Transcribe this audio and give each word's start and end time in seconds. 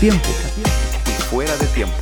tiempo 0.00 0.28
y 1.06 1.10
fuera 1.24 1.54
de 1.58 1.66
tiempo. 1.66 1.94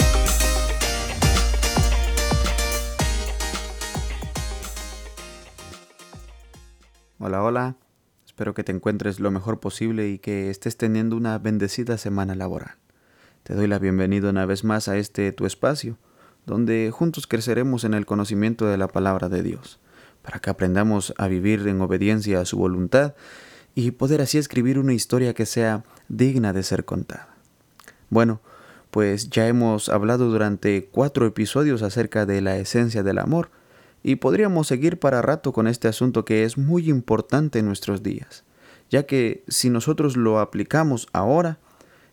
Hola, 7.19 7.43
hola. 7.43 7.77
Espero 8.25 8.55
que 8.55 8.63
te 8.63 8.71
encuentres 8.71 9.19
lo 9.19 9.33
mejor 9.33 9.59
posible 9.59 10.09
y 10.11 10.21
que 10.21 10.49
estés 10.49 10.77
teniendo 10.77 11.17
una 11.17 11.39
bendecida 11.39 11.99
semana 11.99 12.37
laboral. 12.37 12.77
Te 13.43 13.55
doy 13.55 13.67
la 13.67 13.81
bienvenida 13.81 14.31
una 14.31 14.47
vez 14.47 14.63
más 14.63 14.87
a 14.87 14.97
este 14.97 15.33
tu 15.33 15.45
espacio, 15.45 15.99
donde 16.47 16.93
juntos 16.93 17.27
creceremos 17.27 17.83
en 17.83 17.95
el 17.95 18.07
conocimiento 18.07 18.67
de 18.67 18.79
la 18.79 18.87
palabra 18.87 19.29
de 19.29 19.43
Dios, 19.43 19.81
para 20.23 20.39
que 20.39 20.51
aprendamos 20.51 21.15
a 21.19 21.27
vivir 21.27 21.67
en 21.67 21.81
obediencia 21.81 22.41
a 22.41 22.45
su 22.45 22.59
voluntad 22.59 23.17
y 23.75 23.91
poder 23.91 24.21
así 24.21 24.39
escribir 24.39 24.79
una 24.79 24.93
historia 24.93 25.35
que 25.35 25.47
sea 25.47 25.83
digna 26.09 26.53
de 26.53 26.63
ser 26.63 26.85
contada. 26.85 27.38
Bueno, 28.11 28.41
pues 28.91 29.31
ya 29.31 29.49
hemos 29.49 29.89
hablado 29.89 30.31
durante 30.31 30.87
cuatro 30.87 31.27
episodios 31.27 31.83
acerca 31.83 32.27
de 32.27 32.41
la 32.41 32.57
esencia 32.57 33.03
del 33.03 33.19
amor, 33.19 33.51
y 34.03 34.17
podríamos 34.17 34.69
seguir 34.69 34.99
para 34.99 35.23
rato 35.23 35.53
con 35.53 35.67
este 35.67 35.89
asunto 35.89 36.25
que 36.25 36.45
es 36.45 36.57
muy 36.57 36.89
importante 36.89 37.59
en 37.59 37.67
nuestros 37.67 38.03
días, 38.03 38.45
ya 38.91 39.05
que 39.05 39.45
si 39.49 39.71
nosotros 39.71 40.17
lo 40.17 40.39
aplicamos 40.39 41.09
ahora, 41.13 41.59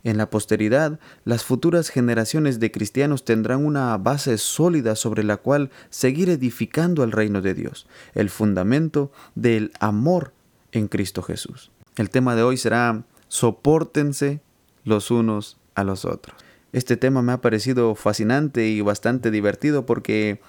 en 0.03 0.17
la 0.17 0.29
posteridad, 0.29 0.99
las 1.23 1.43
futuras 1.43 1.89
generaciones 1.89 2.59
de 2.59 2.71
cristianos 2.71 3.25
tendrán 3.25 3.65
una 3.65 3.97
base 3.97 4.37
sólida 4.37 4.95
sobre 4.95 5.23
la 5.23 5.37
cual 5.37 5.71
seguir 5.89 6.29
edificando 6.29 7.03
el 7.03 7.11
reino 7.11 7.41
de 7.41 7.55
Dios, 7.55 7.87
el 8.13 8.29
fundamento 8.29 9.11
del 9.33 9.71
amor 9.79 10.31
en 10.71 10.87
Cristo 10.89 11.23
Jesús. 11.23 11.71
El 11.95 12.11
tema 12.11 12.35
de 12.35 12.43
hoy 12.43 12.57
será 12.57 13.03
soportense 13.29 14.41
los 14.83 15.09
unos 15.09 15.57
a 15.75 15.83
los 15.83 16.05
otros. 16.05 16.35
Este 16.73 16.97
tema 16.97 17.21
me 17.21 17.31
ha 17.31 17.41
parecido 17.41 17.95
fascinante 17.95 18.67
y 18.67 18.81
bastante 18.81 19.31
divertido 19.31 19.85
porque 19.85 20.41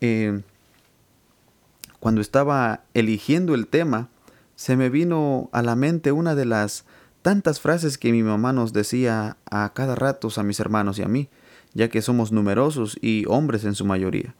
eh, 0.00 0.42
cuando 2.00 2.20
estaba 2.20 2.82
eligiendo 2.94 3.54
el 3.54 3.66
tema, 3.66 4.08
se 4.54 4.76
me 4.76 4.88
vino 4.88 5.48
a 5.52 5.62
la 5.62 5.76
mente 5.76 6.12
una 6.12 6.34
de 6.34 6.44
las 6.44 6.84
tantas 7.22 7.60
frases 7.60 7.98
que 7.98 8.12
mi 8.12 8.22
mamá 8.22 8.52
nos 8.52 8.72
decía 8.72 9.36
a 9.50 9.72
cada 9.74 9.94
rato 9.94 10.28
a 10.36 10.42
mis 10.42 10.60
hermanos 10.60 10.98
y 10.98 11.02
a 11.02 11.08
mí, 11.08 11.28
ya 11.74 11.88
que 11.88 12.02
somos 12.02 12.32
numerosos 12.32 12.96
y 13.00 13.24
hombres 13.26 13.64
en 13.64 13.74
su 13.74 13.84
mayoría. 13.84 14.34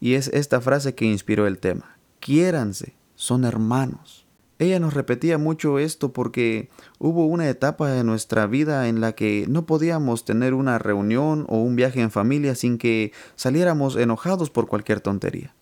Y 0.00 0.14
es 0.14 0.28
esta 0.28 0.60
frase 0.60 0.94
que 0.94 1.06
inspiró 1.06 1.46
el 1.46 1.58
tema. 1.58 1.96
Quiéranse, 2.20 2.94
son 3.14 3.44
hermanos. 3.44 4.23
Ella 4.58 4.78
nos 4.78 4.94
repetía 4.94 5.36
mucho 5.36 5.78
esto 5.78 6.12
porque 6.12 6.68
hubo 6.98 7.26
una 7.26 7.48
etapa 7.48 7.90
de 7.90 8.04
nuestra 8.04 8.46
vida 8.46 8.88
en 8.88 9.00
la 9.00 9.12
que 9.12 9.46
no 9.48 9.66
podíamos 9.66 10.24
tener 10.24 10.54
una 10.54 10.78
reunión 10.78 11.44
o 11.48 11.58
un 11.60 11.74
viaje 11.74 12.00
en 12.00 12.12
familia 12.12 12.54
sin 12.54 12.78
que 12.78 13.12
saliéramos 13.34 13.96
enojados 13.96 14.50
por 14.50 14.68
cualquier 14.68 15.00
tontería. 15.00 15.54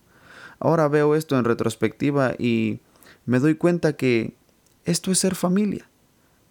Ahora 0.59 0.87
veo 0.87 1.15
esto 1.15 1.37
en 1.37 1.45
retrospectiva 1.45 2.35
y 2.37 2.81
me 3.25 3.39
doy 3.39 3.55
cuenta 3.55 3.93
que 3.93 4.35
esto 4.85 5.11
es 5.11 5.19
ser 5.19 5.33
familia. 5.33 5.89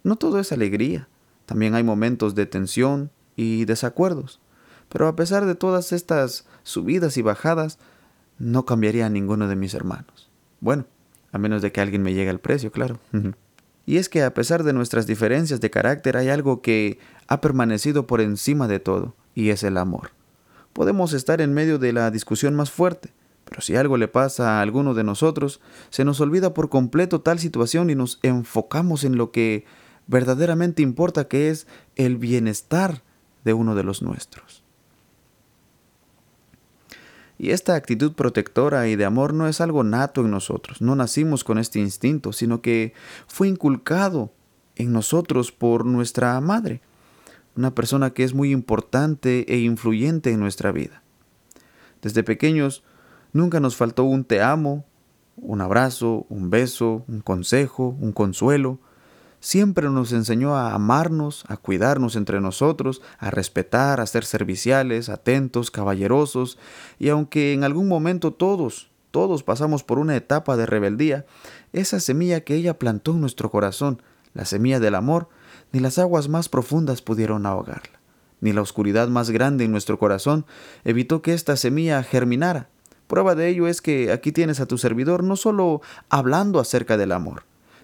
No 0.03 0.17
todo 0.17 0.39
es 0.39 0.51
alegría, 0.51 1.07
también 1.45 1.75
hay 1.75 1.83
momentos 1.83 2.35
de 2.35 2.45
tensión 2.45 3.09
y 3.37 3.63
desacuerdos. 3.65 4.41
Pero 4.89 5.07
a 5.07 5.15
pesar 5.15 5.45
de 5.45 5.55
todas 5.55 5.93
estas 5.93 6.45
subidas 6.63 7.15
y 7.17 7.21
bajadas, 7.21 7.79
no 8.37 8.65
cambiaría 8.65 9.05
a 9.05 9.09
ninguno 9.09 9.47
de 9.47 9.55
mis 9.55 9.73
hermanos. 9.73 10.29
Bueno, 10.59 10.85
a 11.33 11.37
menos 11.39 11.61
de 11.61 11.73
que 11.73 11.81
alguien 11.81 12.03
me 12.03 12.13
llegue 12.13 12.29
al 12.29 12.39
precio, 12.39 12.71
claro. 12.71 12.99
y 13.85 13.97
es 13.97 14.07
que 14.07 14.23
a 14.23 14.33
pesar 14.33 14.63
de 14.63 14.71
nuestras 14.71 15.07
diferencias 15.07 15.59
de 15.59 15.69
carácter 15.69 16.15
hay 16.15 16.29
algo 16.29 16.61
que 16.61 16.99
ha 17.27 17.41
permanecido 17.41 18.07
por 18.07 18.21
encima 18.21 18.69
de 18.69 18.79
todo, 18.79 19.15
y 19.35 19.49
es 19.49 19.63
el 19.63 19.77
amor. 19.77 20.11
Podemos 20.71 21.11
estar 21.11 21.41
en 21.41 21.53
medio 21.53 21.79
de 21.79 21.91
la 21.91 22.11
discusión 22.11 22.55
más 22.55 22.71
fuerte, 22.71 23.11
pero 23.45 23.61
si 23.61 23.75
algo 23.75 23.97
le 23.97 24.07
pasa 24.07 24.59
a 24.59 24.61
alguno 24.61 24.93
de 24.93 25.03
nosotros, 25.03 25.59
se 25.89 26.05
nos 26.05 26.21
olvida 26.21 26.53
por 26.53 26.69
completo 26.69 27.21
tal 27.21 27.39
situación 27.39 27.89
y 27.89 27.95
nos 27.95 28.19
enfocamos 28.21 29.03
en 29.03 29.17
lo 29.17 29.31
que 29.31 29.65
verdaderamente 30.07 30.81
importa, 30.81 31.27
que 31.27 31.49
es 31.49 31.67
el 31.95 32.17
bienestar 32.17 33.01
de 33.43 33.53
uno 33.53 33.75
de 33.75 33.83
los 33.83 34.01
nuestros. 34.01 34.62
Y 37.43 37.51
esta 37.51 37.75
actitud 37.75 38.13
protectora 38.13 38.87
y 38.87 38.95
de 38.95 39.03
amor 39.03 39.33
no 39.33 39.47
es 39.49 39.59
algo 39.59 39.83
nato 39.83 40.21
en 40.21 40.31
nosotros, 40.31 40.81
no 40.81 40.95
nacimos 40.95 41.43
con 41.43 41.57
este 41.57 41.79
instinto, 41.79 42.31
sino 42.31 42.61
que 42.61 42.93
fue 43.27 43.49
inculcado 43.49 44.31
en 44.77 44.93
nosotros 44.93 45.51
por 45.51 45.85
nuestra 45.85 46.39
madre, 46.39 46.81
una 47.57 47.75
persona 47.75 48.11
que 48.11 48.23
es 48.23 48.33
muy 48.33 48.51
importante 48.51 49.45
e 49.53 49.59
influyente 49.59 50.31
en 50.31 50.39
nuestra 50.39 50.71
vida. 50.71 51.03
Desde 52.01 52.23
pequeños 52.23 52.83
Nunca 53.33 53.59
nos 53.59 53.75
faltó 53.75 54.03
un 54.03 54.23
te 54.23 54.41
amo, 54.41 54.85
un 55.35 55.59
abrazo, 55.59 56.27
un 56.29 56.51
beso, 56.51 57.03
un 57.07 57.21
consejo, 57.21 57.97
un 57.99 58.13
consuelo. 58.13 58.79
Siempre 59.43 59.89
nos 59.89 60.13
enseñó 60.13 60.55
a 60.55 60.73
amarnos, 60.73 61.43
a 61.49 61.57
cuidarnos 61.57 62.15
entre 62.15 62.39
nosotros, 62.39 63.01
a 63.19 63.29
respetar, 63.29 63.99
a 63.99 64.05
ser 64.05 64.23
serviciales, 64.23 65.09
atentos, 65.09 65.69
caballerosos, 65.69 66.57
y 66.97 67.09
aunque 67.09 67.51
en 67.51 67.65
algún 67.65 67.89
momento 67.89 68.31
todos, 68.31 68.89
todos 69.11 69.43
pasamos 69.43 69.83
por 69.83 69.99
una 69.99 70.15
etapa 70.15 70.55
de 70.55 70.65
rebeldía, 70.65 71.25
esa 71.73 71.99
semilla 71.99 72.39
que 72.45 72.55
ella 72.55 72.79
plantó 72.79 73.11
en 73.11 73.19
nuestro 73.19 73.51
corazón, 73.51 74.01
la 74.33 74.45
semilla 74.45 74.79
del 74.79 74.95
amor, 74.95 75.27
ni 75.73 75.81
las 75.81 75.99
aguas 75.99 76.29
más 76.29 76.47
profundas 76.47 77.01
pudieron 77.01 77.45
ahogarla, 77.45 77.99
ni 78.39 78.53
la 78.53 78.61
oscuridad 78.61 79.09
más 79.09 79.29
grande 79.29 79.65
en 79.65 79.73
nuestro 79.73 79.99
corazón 79.99 80.45
evitó 80.85 81.21
que 81.21 81.33
esta 81.33 81.57
semilla 81.57 82.01
germinara 82.01 82.69
Prueba 83.07 83.35
de 83.35 83.49
ello 83.49 83.67
es 83.67 83.81
que 83.81 84.13
aquí 84.13 84.31
tienes 84.31 84.61
a 84.61 84.67
tu 84.67 84.77
servidor 84.77 85.21
no 85.21 85.35
solo 85.35 85.81
hablando 86.09 86.61
acerca 86.61 86.95
del 86.95 87.11
amor. 87.11 87.43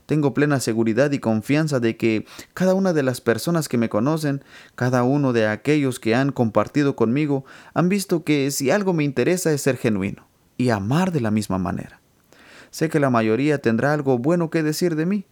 Tengo 0.09 0.33
plena 0.33 0.59
seguridad 0.59 1.11
y 1.11 1.19
confianza 1.19 1.79
de 1.79 1.95
que 1.95 2.25
cada 2.55 2.73
una 2.73 2.93
de 2.93 3.03
las 3.03 3.21
personas 3.21 3.69
que 3.69 3.77
me 3.77 3.89
conocen, 3.89 4.43
cada 4.73 5.03
uno 5.03 5.33
de 5.33 5.45
aquellos 5.45 5.99
que 5.99 6.15
han 6.15 6.31
compartido 6.31 6.95
conmigo, 6.95 7.45
han 7.75 7.89
visto 7.89 8.23
que 8.23 8.49
si 8.49 8.71
algo 8.71 8.91
me 8.93 9.03
interesa 9.03 9.51
es 9.51 9.61
ser 9.61 9.77
genuino 9.77 10.25
y 10.57 10.71
amar 10.71 11.11
de 11.11 11.21
la 11.21 11.29
misma 11.29 11.59
manera. 11.59 12.01
Sé 12.71 12.89
que 12.89 12.99
la 12.99 13.11
mayoría 13.11 13.59
tendrá 13.59 13.93
algo 13.93 14.17
bueno 14.17 14.49
que 14.49 14.63
decir 14.63 14.95
de 14.95 15.05
mí. 15.05 15.25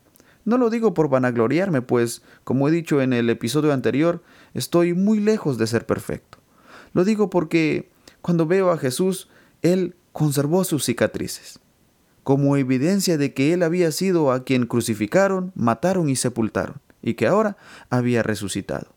No 0.45 0.59
lo 0.59 0.69
digo 0.69 0.93
por 0.93 1.09
vanagloriarme, 1.09 1.81
pues, 1.81 2.21
como 2.43 2.67
he 2.67 2.71
dicho 2.71 3.01
en 3.01 3.13
el 3.13 3.31
episodio 3.31 3.73
anterior, 3.73 4.21
estoy 4.53 4.93
muy 4.93 5.19
lejos 5.19 5.57
de 5.57 5.65
ser 5.65 5.87
perfecto. 5.87 6.37
Lo 6.93 7.03
digo 7.03 7.31
porque 7.31 7.89
cuando 8.21 8.45
veo 8.45 8.69
a 8.69 8.77
Jesús, 8.77 9.27
él 9.63 9.95
conservó 10.11 10.63
sus 10.65 10.85
cicatrices, 10.85 11.59
como 12.27 12.57
evidencia 12.57 13.17
de 13.17 13.33
que 13.33 13.53
él 13.53 13.63
había 13.63 13.89
sido 13.93 14.33
a 14.33 14.43
quien 14.43 14.65
crucificaron, 14.65 15.53
mataron 15.55 16.09
y 16.09 16.17
sepultaron, 16.17 16.81
y 17.01 17.13
que 17.13 17.25
ahora 17.25 17.55
había 17.89 18.21
resucitado. 18.21 18.87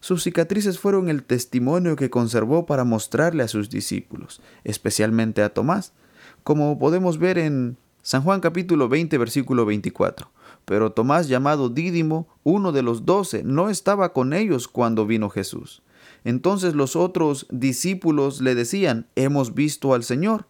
Sus 0.00 0.22
cicatrices 0.22 0.78
fueron 0.78 1.10
el 1.10 1.22
testimonio 1.22 1.94
que 1.94 2.08
conservó 2.08 2.64
para 2.64 2.84
mostrarle 2.84 3.42
a 3.42 3.48
sus 3.48 3.68
discípulos, 3.68 4.40
especialmente 4.64 5.42
a 5.42 5.52
Tomás, 5.52 5.92
como 6.42 6.78
podemos 6.78 7.18
ver 7.18 7.36
en 7.36 7.76
San 8.00 8.22
Juan 8.22 8.40
capítulo 8.40 8.88
20 8.88 9.18
versículo 9.18 9.66
24. 9.66 10.30
Pero 10.64 10.92
Tomás 10.92 11.28
llamado 11.28 11.68
Dídimo, 11.68 12.28
uno 12.44 12.72
de 12.72 12.80
los 12.80 13.04
doce, 13.04 13.42
no 13.42 13.68
estaba 13.68 14.14
con 14.14 14.32
ellos 14.32 14.68
cuando 14.68 15.04
vino 15.04 15.28
Jesús. 15.28 15.82
Entonces 16.24 16.74
los 16.74 16.96
otros 16.96 17.46
discípulos 17.50 18.40
le 18.40 18.54
decían, 18.54 19.06
hemos 19.16 19.52
visto 19.52 19.92
al 19.92 20.02
Señor. 20.02 20.46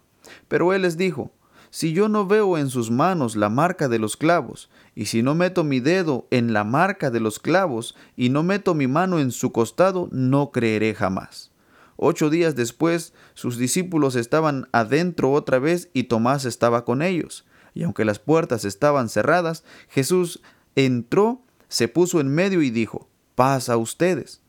Pero 0.46 0.72
él 0.75 0.82
les 0.82 0.96
dijo, 0.96 1.32
si 1.70 1.93
yo 1.93 2.08
no 2.08 2.26
veo 2.26 2.58
en 2.58 2.69
sus 2.69 2.90
manos 2.90 3.37
la 3.37 3.49
marca 3.49 3.88
de 3.88 3.99
los 3.99 4.17
clavos, 4.17 4.70
y 4.94 5.06
si 5.06 5.22
no 5.22 5.34
meto 5.34 5.64
mi 5.64 5.81
dedo 5.81 6.26
en 6.31 6.52
la 6.52 6.64
marca 6.64 7.11
de 7.11 7.20
los 7.20 7.38
clavos, 7.38 7.96
y 8.17 8.28
no 8.28 8.43
meto 8.43 8.75
mi 8.75 8.88
mano 8.88 9.20
en 9.20 9.31
su 9.31 9.52
costado, 9.52 10.08
no 10.11 10.50
creeré 10.50 10.94
jamás. 10.94 11.50
Ocho 11.96 12.31
días 12.31 12.56
después, 12.56 13.12
sus 13.34 13.56
discípulos 13.56 14.17
estaban 14.17 14.69
adentro 14.72 15.32
otra 15.32 15.58
vez 15.58 15.90
y 15.93 16.05
Tomás 16.05 16.46
estaba 16.46 16.84
con 16.87 17.02
ellos. 17.02 17.44
Y 17.75 17.82
aunque 17.82 18.06
las 18.06 18.19
puertas 18.19 18.64
estaban 18.64 19.08
cerradas, 19.11 19.64
Jesús 19.88 20.40
entró, 20.76 21.43
se 21.69 21.88
puso 21.88 22.20
en 22.20 22.28
medio 22.28 22.62
y 22.62 22.70
dijo, 22.70 23.08
paz 23.34 23.69
a 23.69 23.76
ustedes. 23.76 24.40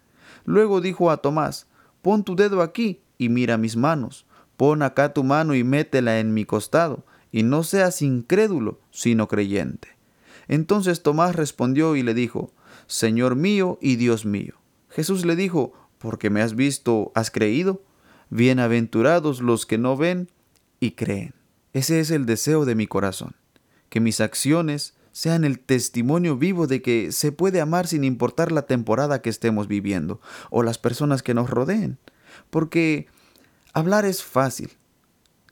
Luego 0.45 0.81
dijo 0.81 1.11
a 1.11 1.17
Tomás, 1.17 1.67
pon 2.01 2.23
tu 2.23 2.35
dedo 2.35 2.61
aquí 2.61 3.01
y 3.17 3.29
mira 3.29 3.57
mis 3.57 3.75
manos, 3.75 4.25
pon 4.57 4.81
acá 4.81 5.13
tu 5.13 5.23
mano 5.23 5.53
y 5.53 5.63
métela 5.63 6.19
en 6.19 6.33
mi 6.33 6.45
costado, 6.45 7.05
y 7.31 7.43
no 7.43 7.63
seas 7.63 8.01
incrédulo, 8.01 8.79
sino 8.91 9.27
creyente. 9.27 9.89
Entonces 10.47 11.03
Tomás 11.03 11.35
respondió 11.35 11.95
y 11.95 12.03
le 12.03 12.13
dijo, 12.13 12.51
Señor 12.87 13.35
mío 13.35 13.77
y 13.81 13.95
Dios 13.95 14.25
mío. 14.25 14.55
Jesús 14.89 15.25
le 15.25 15.35
dijo, 15.35 15.73
porque 15.97 16.29
me 16.29 16.41
has 16.41 16.55
visto, 16.55 17.11
has 17.15 17.31
creído. 17.31 17.83
Bienaventurados 18.29 19.41
los 19.41 19.65
que 19.65 19.77
no 19.77 19.95
ven 19.95 20.29
y 20.79 20.91
creen. 20.91 21.33
Ese 21.73 21.99
es 21.99 22.11
el 22.11 22.25
deseo 22.25 22.65
de 22.65 22.75
mi 22.75 22.87
corazón, 22.87 23.35
que 23.89 23.99
mis 23.99 24.19
acciones 24.19 24.95
sean 25.13 25.43
el 25.43 25.59
testimonio 25.59 26.37
vivo 26.37 26.67
de 26.67 26.81
que 26.81 27.11
se 27.11 27.31
puede 27.31 27.61
amar 27.61 27.87
sin 27.87 28.03
importar 28.03 28.51
la 28.51 28.63
temporada 28.63 29.21
que 29.21 29.29
estemos 29.29 29.67
viviendo 29.67 30.21
o 30.49 30.63
las 30.63 30.77
personas 30.77 31.23
que 31.23 31.33
nos 31.33 31.49
rodeen. 31.49 31.97
Porque 32.49 33.07
hablar 33.73 34.05
es 34.05 34.23
fácil. 34.23 34.71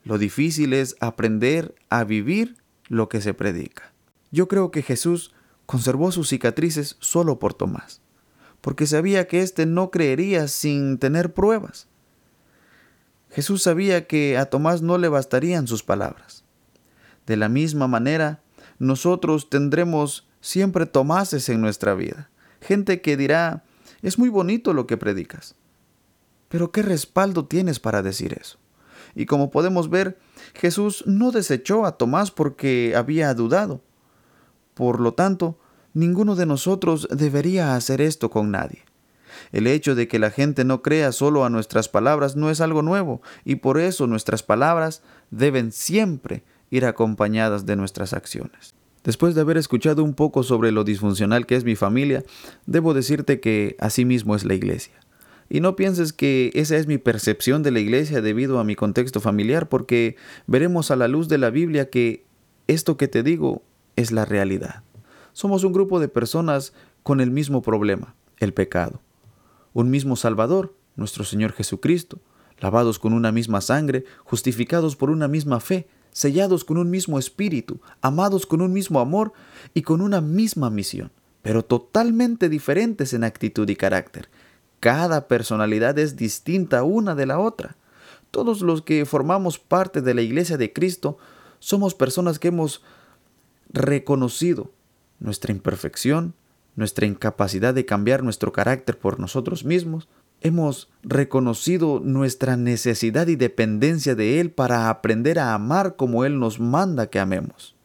Lo 0.10 0.18
difícil 0.18 0.74
es 0.74 0.96
aprender 1.02 1.76
a 1.92 2.04
vivir 2.04 2.58
lo 2.88 3.10
que 3.10 3.22
se 3.22 3.36
predica. 3.36 3.94
Yo 4.32 4.48
creo 4.48 4.72
que 4.72 4.82
Jesús 4.82 5.36
conservó 5.68 6.12
sus 6.12 6.30
cicatrices 6.30 6.98
solo 7.00 7.38
por 7.38 7.54
Tomás, 7.54 8.02
porque 8.60 8.88
sabía 8.88 9.28
que 9.28 9.44
éste 9.44 9.68
no 9.68 9.92
creería 9.92 10.48
sin 10.48 10.98
tener 10.98 11.36
pruebas. 11.36 11.86
Jesús 13.30 13.62
sabía 13.62 14.08
que 14.08 14.40
a 14.40 14.48
Tomás 14.48 14.82
no 14.82 14.98
le 14.98 15.10
bastarían 15.10 15.68
sus 15.68 15.84
palabras. 15.84 16.44
De 17.28 17.38
la 17.38 17.48
misma 17.48 17.88
manera, 17.88 18.42
nosotros 18.80 19.52
tendremos 19.52 20.28
siempre 20.42 20.88
Tomases 20.88 21.50
en 21.50 21.62
nuestra 21.62 21.94
vida. 21.94 22.32
Gente 22.62 23.02
que 23.02 23.16
dirá, 23.16 23.64
es 24.02 24.18
muy 24.18 24.30
bonito 24.30 24.74
lo 24.74 24.88
que 24.88 24.98
predicas. 24.98 25.54
Pero 26.48 26.72
¿qué 26.72 26.82
respaldo 26.82 27.46
tienes 27.46 27.80
para 27.80 28.02
decir 28.02 28.36
eso? 28.42 28.58
Y 29.16 29.26
como 29.26 29.52
podemos 29.52 29.90
ver, 29.90 30.18
Jesús 30.54 31.04
no 31.06 31.32
desechó 31.32 31.86
a 31.86 31.98
Tomás 31.98 32.32
porque 32.32 32.94
había 32.96 33.34
dudado. 33.34 33.82
Por 34.74 35.00
lo 35.00 35.14
tanto, 35.14 35.58
ninguno 35.94 36.36
de 36.36 36.46
nosotros 36.46 37.08
debería 37.12 37.76
hacer 37.76 38.02
esto 38.02 38.30
con 38.30 38.52
nadie. 38.52 38.84
El 39.52 39.68
hecho 39.68 39.96
de 39.96 40.08
que 40.08 40.20
la 40.20 40.32
gente 40.32 40.64
no 40.64 40.82
crea 40.82 41.12
solo 41.12 41.46
a 41.46 41.50
nuestras 41.50 41.90
palabras 41.90 42.36
no 42.36 42.50
es 42.50 42.62
algo 42.62 42.82
nuevo, 42.82 43.22
y 43.46 43.56
por 43.56 43.80
eso 43.80 44.08
nuestras 44.08 44.44
palabras 44.44 45.02
deben 45.32 45.72
siempre 45.72 46.44
ir 46.70 46.86
acompañadas 46.86 47.66
de 47.66 47.76
nuestras 47.76 48.14
acciones. 48.14 48.74
Después 49.04 49.34
de 49.34 49.42
haber 49.42 49.58
escuchado 49.58 50.04
un 50.04 50.14
poco 50.14 50.44
sobre 50.44 50.72
lo 50.72 50.84
disfuncional 50.84 51.46
que 51.46 51.56
es 51.56 51.64
mi 51.64 51.76
familia, 51.76 52.24
debo 52.66 52.94
decirte 52.94 53.40
que 53.40 53.76
así 53.80 54.06
mismo 54.06 54.36
es 54.36 54.44
la 54.44 54.54
iglesia. 54.54 54.94
Y 55.50 55.62
no 55.62 55.76
pienses 55.76 56.14
que 56.14 56.52
esa 56.54 56.78
es 56.78 56.88
mi 56.88 56.98
percepción 56.98 57.64
de 57.64 57.72
la 57.72 57.80
iglesia 57.80 58.22
debido 58.22 58.60
a 58.60 58.64
mi 58.64 58.76
contexto 58.76 59.20
familiar, 59.20 59.68
porque 59.68 60.16
veremos 60.48 60.92
a 60.92 60.96
la 60.96 61.08
luz 61.08 61.28
de 61.28 61.40
la 61.40 61.50
Biblia 61.50 61.90
que 61.90 62.24
esto 62.68 62.98
que 62.98 63.08
te 63.08 63.24
digo 63.24 63.64
es 63.96 64.12
la 64.12 64.26
realidad. 64.26 64.84
Somos 65.34 65.64
un 65.64 65.74
grupo 65.74 66.00
de 66.00 66.08
personas 66.08 66.74
con 67.04 67.20
el 67.20 67.32
mismo 67.32 67.62
problema, 67.62 68.16
el 68.38 68.54
pecado 68.54 69.02
un 69.74 69.90
mismo 69.90 70.16
Salvador, 70.16 70.76
nuestro 70.96 71.24
Señor 71.24 71.54
Jesucristo, 71.54 72.20
lavados 72.60 73.00
con 73.00 73.14
una 73.14 73.32
misma 73.32 73.62
sangre, 73.62 74.04
justificados 74.24 74.96
por 74.96 75.10
una 75.10 75.28
misma 75.28 75.60
fe, 75.60 75.88
sellados 76.12 76.66
con 76.66 76.78
un 76.78 76.90
mismo 76.90 77.20
espíritu, 77.20 77.80
amados 78.02 78.46
con 78.46 78.62
un 78.62 78.74
mismo 78.74 79.00
amor 79.00 79.32
y 79.74 79.84
con 79.84 80.02
una 80.02 80.22
misma 80.22 80.70
misión, 80.70 81.12
pero 81.42 81.64
totalmente 81.64 82.50
diferentes 82.50 83.14
en 83.14 83.24
actitud 83.24 83.70
y 83.70 83.76
carácter. 83.76 84.30
Cada 84.80 85.28
personalidad 85.28 85.98
es 86.00 86.16
distinta 86.16 86.84
una 86.84 87.16
de 87.16 87.26
la 87.26 87.40
otra. 87.40 87.76
Todos 88.32 88.62
los 88.62 88.82
que 88.82 89.06
formamos 89.06 89.60
parte 89.60 90.02
de 90.02 90.14
la 90.14 90.22
iglesia 90.22 90.58
de 90.58 90.72
Cristo 90.72 91.18
somos 91.60 91.94
personas 91.94 92.40
que 92.40 92.50
hemos 92.50 92.84
reconocido 93.70 94.72
nuestra 95.20 95.52
imperfección, 95.52 96.34
nuestra 96.76 97.06
incapacidad 97.06 97.74
de 97.74 97.86
cambiar 97.86 98.24
nuestro 98.24 98.54
carácter 98.54 98.98
por 98.98 99.20
nosotros 99.20 99.66
mismos, 99.66 100.08
hemos 100.42 100.90
reconocido 101.04 102.00
nuestra 102.04 102.56
necesidad 102.56 103.28
y 103.28 103.36
dependencia 103.36 104.16
de 104.16 104.40
Él 104.40 104.52
para 104.52 104.90
aprender 104.90 105.40
a 105.40 105.54
amar 105.54 105.96
como 105.96 106.24
Él 106.24 106.40
nos 106.40 106.60
manda 106.60 107.08
que 107.08 107.20
amemos. 107.20 107.76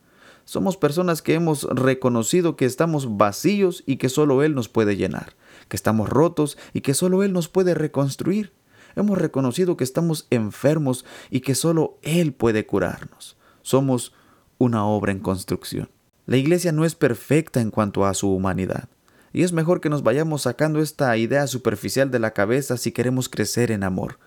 Somos 0.44 0.76
personas 0.76 1.22
que 1.22 1.34
hemos 1.34 1.64
reconocido 1.64 2.54
que 2.54 2.66
estamos 2.66 3.16
vacíos 3.16 3.82
y 3.86 3.96
que 3.96 4.08
solo 4.08 4.42
Él 4.42 4.54
nos 4.54 4.68
puede 4.68 4.96
llenar, 4.96 5.32
que 5.68 5.76
estamos 5.76 6.08
rotos 6.08 6.58
y 6.72 6.80
que 6.80 6.94
solo 6.94 7.22
Él 7.22 7.32
nos 7.32 7.48
puede 7.48 7.74
reconstruir. 7.74 8.52
Hemos 8.96 9.18
reconocido 9.18 9.76
que 9.76 9.84
estamos 9.84 10.26
enfermos 10.30 11.04
y 11.30 11.40
que 11.40 11.54
solo 11.54 11.98
Él 12.02 12.32
puede 12.32 12.66
curarnos. 12.66 13.36
Somos 13.62 14.12
una 14.58 14.86
obra 14.86 15.12
en 15.12 15.20
construcción. 15.20 15.90
La 16.26 16.36
iglesia 16.36 16.72
no 16.72 16.84
es 16.84 16.94
perfecta 16.94 17.60
en 17.60 17.70
cuanto 17.70 18.06
a 18.06 18.14
su 18.14 18.32
humanidad, 18.32 18.88
y 19.32 19.42
es 19.42 19.52
mejor 19.52 19.80
que 19.80 19.90
nos 19.90 20.02
vayamos 20.02 20.42
sacando 20.42 20.80
esta 20.80 21.14
idea 21.16 21.46
superficial 21.46 22.10
de 22.10 22.18
la 22.18 22.32
cabeza 22.32 22.76
si 22.76 22.92
queremos 22.92 23.28
crecer 23.28 23.72
en 23.72 23.82
amor, 23.82 24.18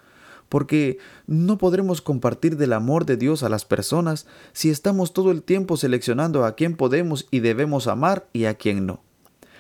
porque 0.50 1.00
no 1.26 1.58
podremos 1.58 2.02
compartir 2.02 2.58
del 2.58 2.74
amor 2.74 3.06
de 3.06 3.18
Dios 3.18 3.42
a 3.42 3.50
las 3.50 3.66
personas 3.66 4.28
si 4.54 4.70
estamos 4.70 5.14
todo 5.14 5.32
el 5.32 5.44
tiempo 5.44 5.78
seleccionando 5.78 6.46
a 6.46 6.56
quién 6.56 6.76
podemos 6.76 7.28
y 7.32 7.40
debemos 7.40 7.88
amar 7.88 8.28
y 8.34 8.46
a 8.46 8.56
quién 8.56 8.86
no. 8.86 9.02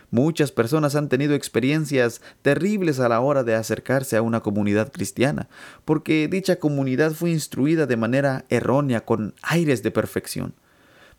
Muchas 0.09 0.53
personas 0.53 0.95
han 0.95 1.09
tenido 1.09 1.33
experiencias 1.35 2.21
terribles 2.41 2.99
a 2.99 3.09
la 3.09 3.19
hora 3.19 3.43
de 3.43 3.55
acercarse 3.55 4.15
a 4.15 4.21
una 4.21 4.39
comunidad 4.39 4.91
cristiana, 4.91 5.49
porque 5.83 6.29
dicha 6.29 6.57
comunidad 6.57 7.11
fue 7.11 7.31
instruida 7.31 7.85
de 7.87 7.97
manera 7.97 8.45
errónea 8.49 9.03
con 9.03 9.33
aires 9.41 9.83
de 9.83 9.91
perfección. 9.91 10.53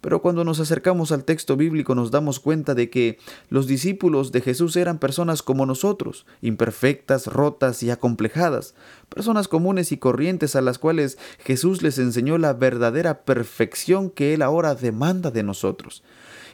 Pero 0.01 0.23
cuando 0.23 0.45
nos 0.45 0.61
acercamos 0.61 1.11
al 1.11 1.25
texto 1.25 1.57
bíblico 1.57 1.95
nos 1.95 2.13
damos 2.13 2.39
cuenta 2.39 2.75
de 2.75 2.89
que 2.89 3.19
los 3.51 3.67
discípulos 3.67 4.31
de 4.31 4.41
Jesús 4.41 4.77
eran 4.77 4.99
personas 4.99 5.43
como 5.43 5.67
nosotros, 5.67 6.25
imperfectas, 6.41 7.27
rotas 7.27 7.83
y 7.83 7.91
acomplejadas, 7.91 8.75
personas 9.09 9.49
comunes 9.49 9.91
y 9.91 9.97
corrientes 9.97 10.55
a 10.55 10.61
las 10.61 10.79
cuales 10.79 11.19
Jesús 11.41 11.83
les 11.83 11.99
enseñó 11.99 12.39
la 12.39 12.53
verdadera 12.53 13.25
perfección 13.25 14.09
que 14.09 14.35
Él 14.35 14.43
ahora 14.43 14.77
demanda 14.77 15.33
de 15.33 15.43
nosotros. 15.43 16.05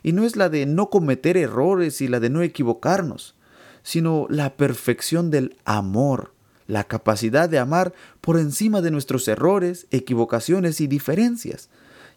Y 0.04 0.12
no 0.12 0.24
es 0.24 0.36
la 0.36 0.48
de 0.48 0.66
no 0.66 0.88
cometer 0.88 1.36
errores 1.36 2.00
y 2.00 2.06
la 2.06 2.20
de 2.20 2.30
no 2.30 2.42
equivocarnos, 2.42 3.34
sino 3.82 4.26
la 4.30 4.56
perfección 4.56 5.32
del 5.32 5.56
amor, 5.64 6.32
la 6.68 6.84
capacidad 6.84 7.48
de 7.48 7.58
amar 7.58 7.92
por 8.20 8.38
encima 8.38 8.80
de 8.82 8.92
nuestros 8.92 9.26
errores, 9.26 9.88
equivocaciones 9.90 10.80
y 10.80 10.86
diferencias 10.86 11.68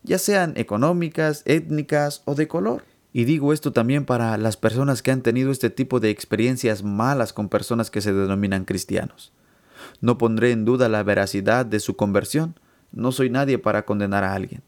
ya 0.04 0.18
sean 0.18 0.54
económicas, 0.56 1.44
étnicas 1.46 2.22
o 2.26 2.36
de 2.36 2.48
color. 2.48 2.84
Y 3.14 3.26
digo 3.26 3.54
esto 3.54 3.74
también 3.74 4.06
para 4.06 4.38
las 4.38 4.58
personas 4.58 5.02
que 5.02 5.12
han 5.12 5.22
tenido 5.22 5.52
este 5.52 5.70
tipo 5.70 6.00
de 6.00 6.10
experiencias 6.10 6.84
malas 6.84 7.34
con 7.34 7.50
personas 7.50 7.90
que 7.90 8.02
se 8.02 8.14
denominan 8.14 8.66
cristianos. 8.66 9.32
No 10.02 10.18
pondré 10.18 10.52
en 10.52 10.66
duda 10.66 10.90
la 10.90 11.04
veracidad 11.04 11.66
de 11.66 11.80
su 11.80 11.96
conversión, 11.96 12.60
no 12.92 13.12
soy 13.12 13.30
nadie 13.30 13.58
para 13.58 13.86
condenar 13.86 14.24
a 14.24 14.34
alguien, 14.34 14.62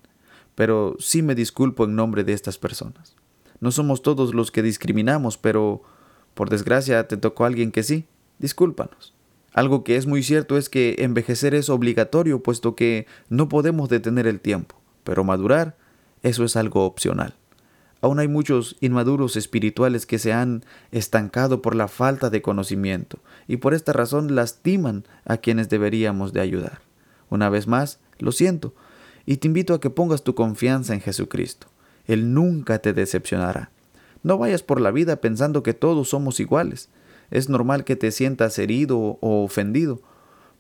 pero 0.56 0.96
sí 1.00 1.22
me 1.22 1.36
disculpo 1.36 1.86
en 1.86 1.96
nombre 1.96 2.24
de 2.24 2.34
estas 2.34 2.58
personas. 2.58 3.16
No 3.62 3.72
somos 3.72 4.02
todos 4.02 4.34
los 4.34 4.52
que 4.52 4.62
discriminamos, 4.64 5.38
pero 5.38 5.82
por 6.34 6.50
desgracia 6.50 7.08
te 7.08 7.18
tocó 7.18 7.46
alguien 7.46 7.72
que 7.72 7.84
sí, 7.84 8.06
discúlpanos. 8.40 9.14
Algo 9.54 9.84
que 9.84 9.96
es 9.96 10.06
muy 10.06 10.24
cierto 10.24 10.58
es 10.58 10.70
que 10.70 10.96
envejecer 11.00 11.56
es 11.56 11.70
obligatorio, 11.70 12.44
puesto 12.44 12.76
que 12.76 13.08
no 13.30 13.50
podemos 13.50 13.90
detener 13.90 14.28
el 14.28 14.40
tiempo 14.40 14.80
pero 15.10 15.24
madurar, 15.24 15.76
eso 16.22 16.44
es 16.44 16.56
algo 16.56 16.86
opcional. 16.86 17.34
Aún 18.00 18.20
hay 18.20 18.28
muchos 18.28 18.78
inmaduros 18.80 19.36
espirituales 19.38 20.06
que 20.06 20.20
se 20.20 20.32
han 20.32 20.64
estancado 20.92 21.64
por 21.64 21.74
la 21.74 21.88
falta 21.88 22.30
de 22.30 22.44
conocimiento 22.44 23.18
y 23.48 23.58
por 23.58 23.74
esta 23.74 23.92
razón 23.92 24.36
lastiman 24.36 25.06
a 25.26 25.38
quienes 25.38 25.68
deberíamos 25.68 26.32
de 26.32 26.42
ayudar. 26.42 26.82
Una 27.32 27.50
vez 27.50 27.66
más, 27.66 28.00
lo 28.20 28.32
siento, 28.32 28.76
y 29.26 29.38
te 29.38 29.48
invito 29.48 29.74
a 29.74 29.80
que 29.80 29.90
pongas 29.90 30.24
tu 30.24 30.36
confianza 30.36 30.94
en 30.94 31.02
Jesucristo. 31.02 31.66
Él 32.10 32.34
nunca 32.34 32.80
te 32.80 32.94
decepcionará. 32.94 33.72
No 34.24 34.38
vayas 34.38 34.64
por 34.64 34.82
la 34.82 34.92
vida 34.92 35.22
pensando 35.22 35.64
que 35.64 35.74
todos 35.74 36.10
somos 36.10 36.40
iguales. 36.40 36.90
Es 37.32 37.48
normal 37.50 37.84
que 37.84 37.96
te 37.96 38.12
sientas 38.12 38.60
herido 38.60 39.00
o 39.00 39.44
ofendido, 39.44 40.02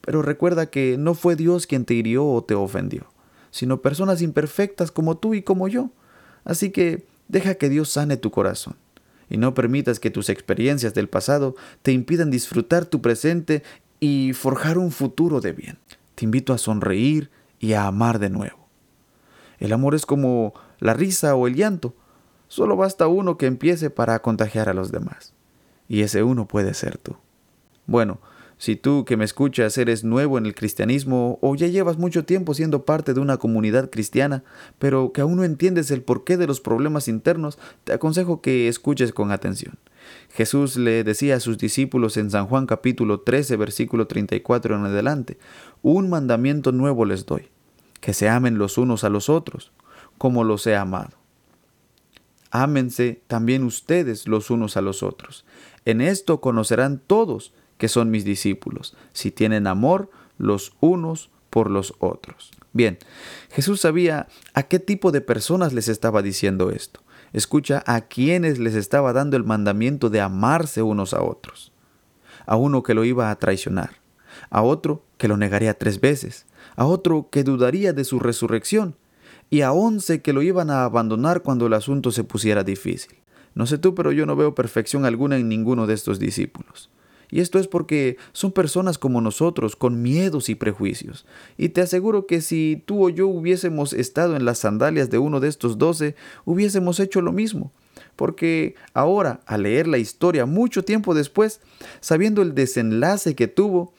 pero 0.01 0.21
recuerda 0.21 0.67
que 0.67 0.97
no 0.97 1.13
fue 1.13 1.35
Dios 1.35 1.67
quien 1.67 1.83
te 1.83 1.93
hirió 1.93 2.25
o 2.25 2.43
te 2.43 2.55
ofendió 2.55 3.07
sino 3.51 3.81
personas 3.81 4.21
imperfectas 4.21 4.91
como 4.91 5.17
tú 5.17 5.33
y 5.33 5.41
como 5.41 5.67
yo. 5.67 5.89
Así 6.43 6.71
que 6.71 7.05
deja 7.27 7.55
que 7.55 7.69
Dios 7.69 7.89
sane 7.89 8.17
tu 8.17 8.31
corazón 8.31 8.75
y 9.29 9.37
no 9.37 9.53
permitas 9.53 9.99
que 9.99 10.11
tus 10.11 10.29
experiencias 10.29 10.93
del 10.93 11.09
pasado 11.09 11.55
te 11.81 11.91
impidan 11.91 12.31
disfrutar 12.31 12.85
tu 12.85 13.01
presente 13.01 13.63
y 13.99 14.33
forjar 14.33 14.77
un 14.77 14.91
futuro 14.91 15.41
de 15.41 15.51
bien. 15.51 15.77
Te 16.15 16.25
invito 16.25 16.53
a 16.53 16.57
sonreír 16.57 17.29
y 17.59 17.73
a 17.73 17.87
amar 17.87 18.19
de 18.19 18.29
nuevo. 18.29 18.58
El 19.59 19.73
amor 19.73 19.95
es 19.95 20.05
como 20.05 20.53
la 20.79 20.93
risa 20.93 21.35
o 21.35 21.47
el 21.47 21.55
llanto. 21.55 21.93
Solo 22.47 22.75
basta 22.75 23.07
uno 23.07 23.37
que 23.37 23.45
empiece 23.45 23.89
para 23.89 24.19
contagiar 24.21 24.69
a 24.69 24.73
los 24.73 24.91
demás. 24.91 25.33
Y 25.87 26.01
ese 26.01 26.23
uno 26.23 26.47
puede 26.47 26.73
ser 26.73 26.97
tú. 26.97 27.15
Bueno, 27.85 28.19
si 28.59 28.75
tú 28.75 29.05
que 29.05 29.15
me 29.15 29.23
escuchas 29.23 29.77
eres 29.77 30.03
nuevo 30.03 30.37
en 30.37 30.45
el 30.45 30.53
cristianismo 30.53 31.39
o 31.41 31.55
ya 31.55 31.67
llevas 31.67 31.97
mucho 31.97 32.25
tiempo 32.25 32.53
siendo 32.53 32.83
parte 32.83 33.13
de 33.13 33.21
una 33.21 33.37
comunidad 33.37 33.89
cristiana, 33.89 34.43
pero 34.79 35.13
que 35.13 35.21
aún 35.21 35.37
no 35.37 35.45
entiendes 35.45 35.91
el 35.91 36.01
porqué 36.01 36.35
de 36.35 36.45
los 36.45 36.59
problemas 36.59 37.07
internos, 37.07 37.57
te 37.85 37.93
aconsejo 37.93 38.41
que 38.41 38.67
escuches 38.67 39.13
con 39.13 39.31
atención. 39.31 39.79
Jesús 40.33 40.75
le 40.75 41.05
decía 41.05 41.37
a 41.37 41.39
sus 41.39 41.57
discípulos 41.57 42.17
en 42.17 42.31
San 42.31 42.47
Juan 42.47 42.65
capítulo 42.65 43.21
13 43.21 43.55
versículo 43.55 44.07
34 44.07 44.75
en 44.75 44.85
adelante, 44.85 45.37
un 45.81 46.09
mandamiento 46.09 46.73
nuevo 46.73 47.05
les 47.05 47.25
doy, 47.25 47.47
que 47.99 48.13
se 48.13 48.29
amen 48.29 48.57
los 48.57 48.77
unos 48.77 49.03
a 49.03 49.09
los 49.09 49.29
otros, 49.29 49.71
como 50.17 50.43
los 50.43 50.65
he 50.67 50.75
amado. 50.75 51.17
ámense 52.51 53.21
también 53.27 53.63
ustedes 53.63 54.27
los 54.27 54.49
unos 54.49 54.75
a 54.75 54.81
los 54.81 55.03
otros. 55.03 55.45
En 55.85 56.01
esto 56.01 56.41
conocerán 56.41 56.99
todos 57.05 57.53
que 57.77 57.87
son 57.87 58.09
mis 58.11 58.25
discípulos, 58.25 58.95
si 59.13 59.31
tienen 59.31 59.67
amor 59.67 60.09
los 60.37 60.73
unos 60.79 61.29
por 61.49 61.69
los 61.69 61.93
otros. 61.99 62.51
Bien, 62.73 62.97
Jesús 63.51 63.81
sabía 63.81 64.27
a 64.53 64.63
qué 64.63 64.79
tipo 64.79 65.11
de 65.11 65.21
personas 65.21 65.73
les 65.73 65.87
estaba 65.87 66.21
diciendo 66.21 66.69
esto. 66.69 67.01
Escucha 67.33 67.83
a 67.85 68.01
quienes 68.01 68.59
les 68.59 68.75
estaba 68.75 69.13
dando 69.13 69.37
el 69.37 69.43
mandamiento 69.43 70.09
de 70.09 70.21
amarse 70.21 70.81
unos 70.81 71.13
a 71.13 71.23
otros. 71.23 71.71
A 72.45 72.55
uno 72.55 72.83
que 72.83 72.93
lo 72.93 73.05
iba 73.05 73.29
a 73.29 73.35
traicionar, 73.37 73.91
a 74.49 74.61
otro 74.61 75.03
que 75.17 75.27
lo 75.27 75.37
negaría 75.37 75.77
tres 75.77 75.99
veces, 75.99 76.45
a 76.79 76.85
otro 76.85 77.27
que 77.29 77.43
dudaría 77.43 77.91
de 77.91 78.05
su 78.05 78.19
resurrección, 78.19 78.95
y 79.49 79.61
a 79.61 79.73
once 79.73 80.21
que 80.21 80.31
lo 80.31 80.41
iban 80.41 80.69
a 80.69 80.85
abandonar 80.85 81.41
cuando 81.41 81.67
el 81.67 81.73
asunto 81.73 82.09
se 82.09 82.23
pusiera 82.23 82.63
difícil. 82.63 83.17
No 83.53 83.65
sé 83.65 83.77
tú, 83.77 83.93
pero 83.93 84.13
yo 84.13 84.25
no 84.25 84.37
veo 84.37 84.55
perfección 84.55 85.03
alguna 85.03 85.35
en 85.35 85.49
ninguno 85.49 85.87
de 85.87 85.93
estos 85.93 86.19
discípulos. 86.19 86.89
Y 87.29 87.41
esto 87.41 87.59
es 87.59 87.67
porque 87.67 88.15
son 88.31 88.53
personas 88.53 88.97
como 88.97 89.19
nosotros, 89.19 89.75
con 89.75 90.01
miedos 90.01 90.47
y 90.47 90.55
prejuicios. 90.55 91.25
Y 91.57 91.67
te 91.69 91.81
aseguro 91.81 92.27
que 92.27 92.39
si 92.39 92.81
tú 92.85 93.07
o 93.07 93.09
yo 93.09 93.27
hubiésemos 93.27 93.91
estado 93.91 94.37
en 94.37 94.45
las 94.45 94.59
sandalias 94.59 95.09
de 95.09 95.17
uno 95.17 95.41
de 95.41 95.49
estos 95.49 95.79
doce, 95.79 96.15
hubiésemos 96.45 97.01
hecho 97.01 97.21
lo 97.21 97.33
mismo. 97.33 97.73
Porque 98.15 98.75
ahora, 98.93 99.41
al 99.45 99.63
leer 99.63 99.85
la 99.85 99.97
historia 99.97 100.45
mucho 100.45 100.85
tiempo 100.85 101.13
después, 101.13 101.59
sabiendo 101.99 102.41
el 102.41 102.55
desenlace 102.55 103.35
que 103.35 103.49
tuvo, 103.49 103.93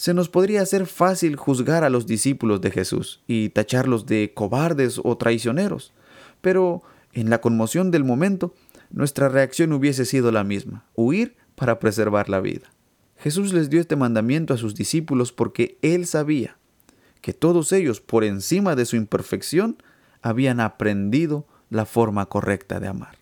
se 0.00 0.14
nos 0.14 0.30
podría 0.30 0.62
hacer 0.62 0.86
fácil 0.86 1.36
juzgar 1.36 1.84
a 1.84 1.90
los 1.90 2.06
discípulos 2.06 2.62
de 2.62 2.70
Jesús 2.70 3.20
y 3.26 3.50
tacharlos 3.50 4.06
de 4.06 4.32
cobardes 4.32 4.98
o 5.04 5.18
traicioneros. 5.18 5.92
Pero 6.40 6.82
en 7.12 7.28
la 7.28 7.42
conmoción 7.42 7.90
del 7.90 8.04
momento, 8.04 8.54
nuestra 8.88 9.28
reacción 9.28 9.74
hubiese 9.74 10.06
sido 10.06 10.32
la 10.32 10.42
misma, 10.42 10.86
huir 10.94 11.36
para 11.54 11.78
preservar 11.78 12.30
la 12.30 12.40
vida. 12.40 12.72
Jesús 13.18 13.52
les 13.52 13.68
dio 13.68 13.78
este 13.78 13.94
mandamiento 13.94 14.54
a 14.54 14.56
sus 14.56 14.74
discípulos 14.74 15.32
porque 15.32 15.76
Él 15.82 16.06
sabía 16.06 16.56
que 17.20 17.34
todos 17.34 17.70
ellos, 17.70 18.00
por 18.00 18.24
encima 18.24 18.76
de 18.76 18.86
su 18.86 18.96
imperfección, 18.96 19.82
habían 20.22 20.60
aprendido 20.60 21.46
la 21.68 21.84
forma 21.84 22.24
correcta 22.24 22.80
de 22.80 22.88
amar. 22.88 23.19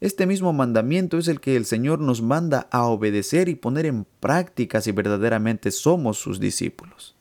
Este 0.00 0.26
mismo 0.26 0.52
mandamiento 0.52 1.16
es 1.16 1.28
el 1.28 1.40
que 1.40 1.56
el 1.56 1.64
Señor 1.64 2.00
nos 2.00 2.20
manda 2.20 2.68
a 2.70 2.84
obedecer 2.84 3.48
y 3.48 3.54
poner 3.54 3.86
en 3.86 4.06
práctica 4.20 4.80
si 4.80 4.92
verdaderamente 4.92 5.70
somos 5.70 6.18
sus 6.18 6.38
discípulos. 6.38 7.16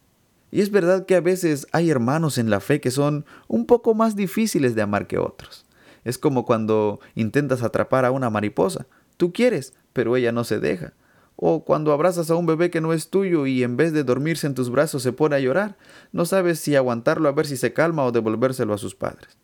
Y 0.51 0.61
es 0.61 0.71
verdad 0.71 1.05
que 1.05 1.15
a 1.15 1.21
veces 1.21 1.67
hay 1.71 1.89
hermanos 1.89 2.37
en 2.37 2.49
la 2.49 2.59
fe 2.59 2.81
que 2.81 2.91
son 2.91 3.25
un 3.47 3.65
poco 3.65 3.93
más 3.93 4.15
difíciles 4.15 4.75
de 4.75 4.81
amar 4.81 5.07
que 5.07 5.17
otros. 5.17 5.65
Es 6.03 6.17
como 6.17 6.45
cuando 6.45 6.99
intentas 7.15 7.63
atrapar 7.63 8.05
a 8.05 8.11
una 8.11 8.29
mariposa. 8.29 8.87
Tú 9.17 9.33
quieres, 9.33 9.73
pero 9.91 10.15
ella 10.15 10.31
no 10.31 10.43
se 10.43 10.59
deja. 10.59 10.93
O 11.35 11.65
cuando 11.65 11.91
abrazas 11.91 12.29
a 12.29 12.35
un 12.35 12.45
bebé 12.45 12.69
que 12.69 12.79
no 12.79 12.93
es 12.93 13.09
tuyo 13.09 13.45
y 13.45 13.63
en 13.63 13.75
vez 13.75 13.91
de 13.91 14.03
dormirse 14.03 14.47
en 14.47 14.55
tus 14.55 14.69
brazos 14.69 15.03
se 15.03 15.11
pone 15.11 15.35
a 15.35 15.39
llorar, 15.39 15.77
no 16.11 16.25
sabes 16.25 16.59
si 16.59 16.75
aguantarlo 16.75 17.27
a 17.27 17.33
ver 17.33 17.47
si 17.47 17.57
se 17.57 17.73
calma 17.73 18.03
o 18.05 18.11
devolvérselo 18.11 18.73
a 18.73 18.77
sus 18.77 18.95
padres. 18.95 19.37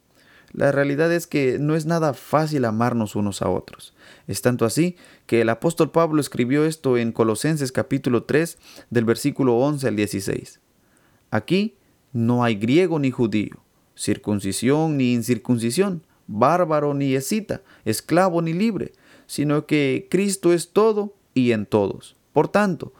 La 0.54 0.72
realidad 0.72 1.12
es 1.14 1.28
que 1.28 1.60
no 1.60 1.76
es 1.76 1.86
nada 1.86 2.14
fácil 2.14 2.66
amarnos 2.66 3.16
unos 3.16 3.42
a 3.42 3.50
otros. 3.50 3.94
Es 4.28 4.42
tanto 4.42 4.66
así 4.66 4.98
que 5.26 5.42
el 5.42 5.50
apóstol 5.50 5.92
Pablo 5.92 6.20
escribió 6.20 6.66
esto 6.66 6.98
en 6.98 7.12
Colosenses 7.14 7.72
capítulo 7.72 8.24
3 8.24 8.58
del 8.90 9.06
versículo 9.06 9.58
11 9.58 9.88
al 9.88 9.96
16. 9.96 10.60
Aquí 11.30 11.78
no 12.12 12.44
hay 12.44 12.56
griego 12.56 13.00
ni 13.00 13.12
judío, 13.12 13.64
circuncisión 13.96 14.98
ni 14.98 15.14
incircuncisión, 15.14 16.04
bárbaro 16.28 16.94
ni 16.94 17.16
escita, 17.16 17.62
esclavo 17.86 18.42
ni 18.42 18.52
libre, 18.52 18.92
sino 19.28 19.66
que 19.66 20.08
Cristo 20.10 20.52
es 20.52 20.72
todo 20.74 21.14
y 21.34 21.54
en 21.54 21.66
todos. 21.66 22.18
Por 22.34 22.50
tanto, 22.50 22.94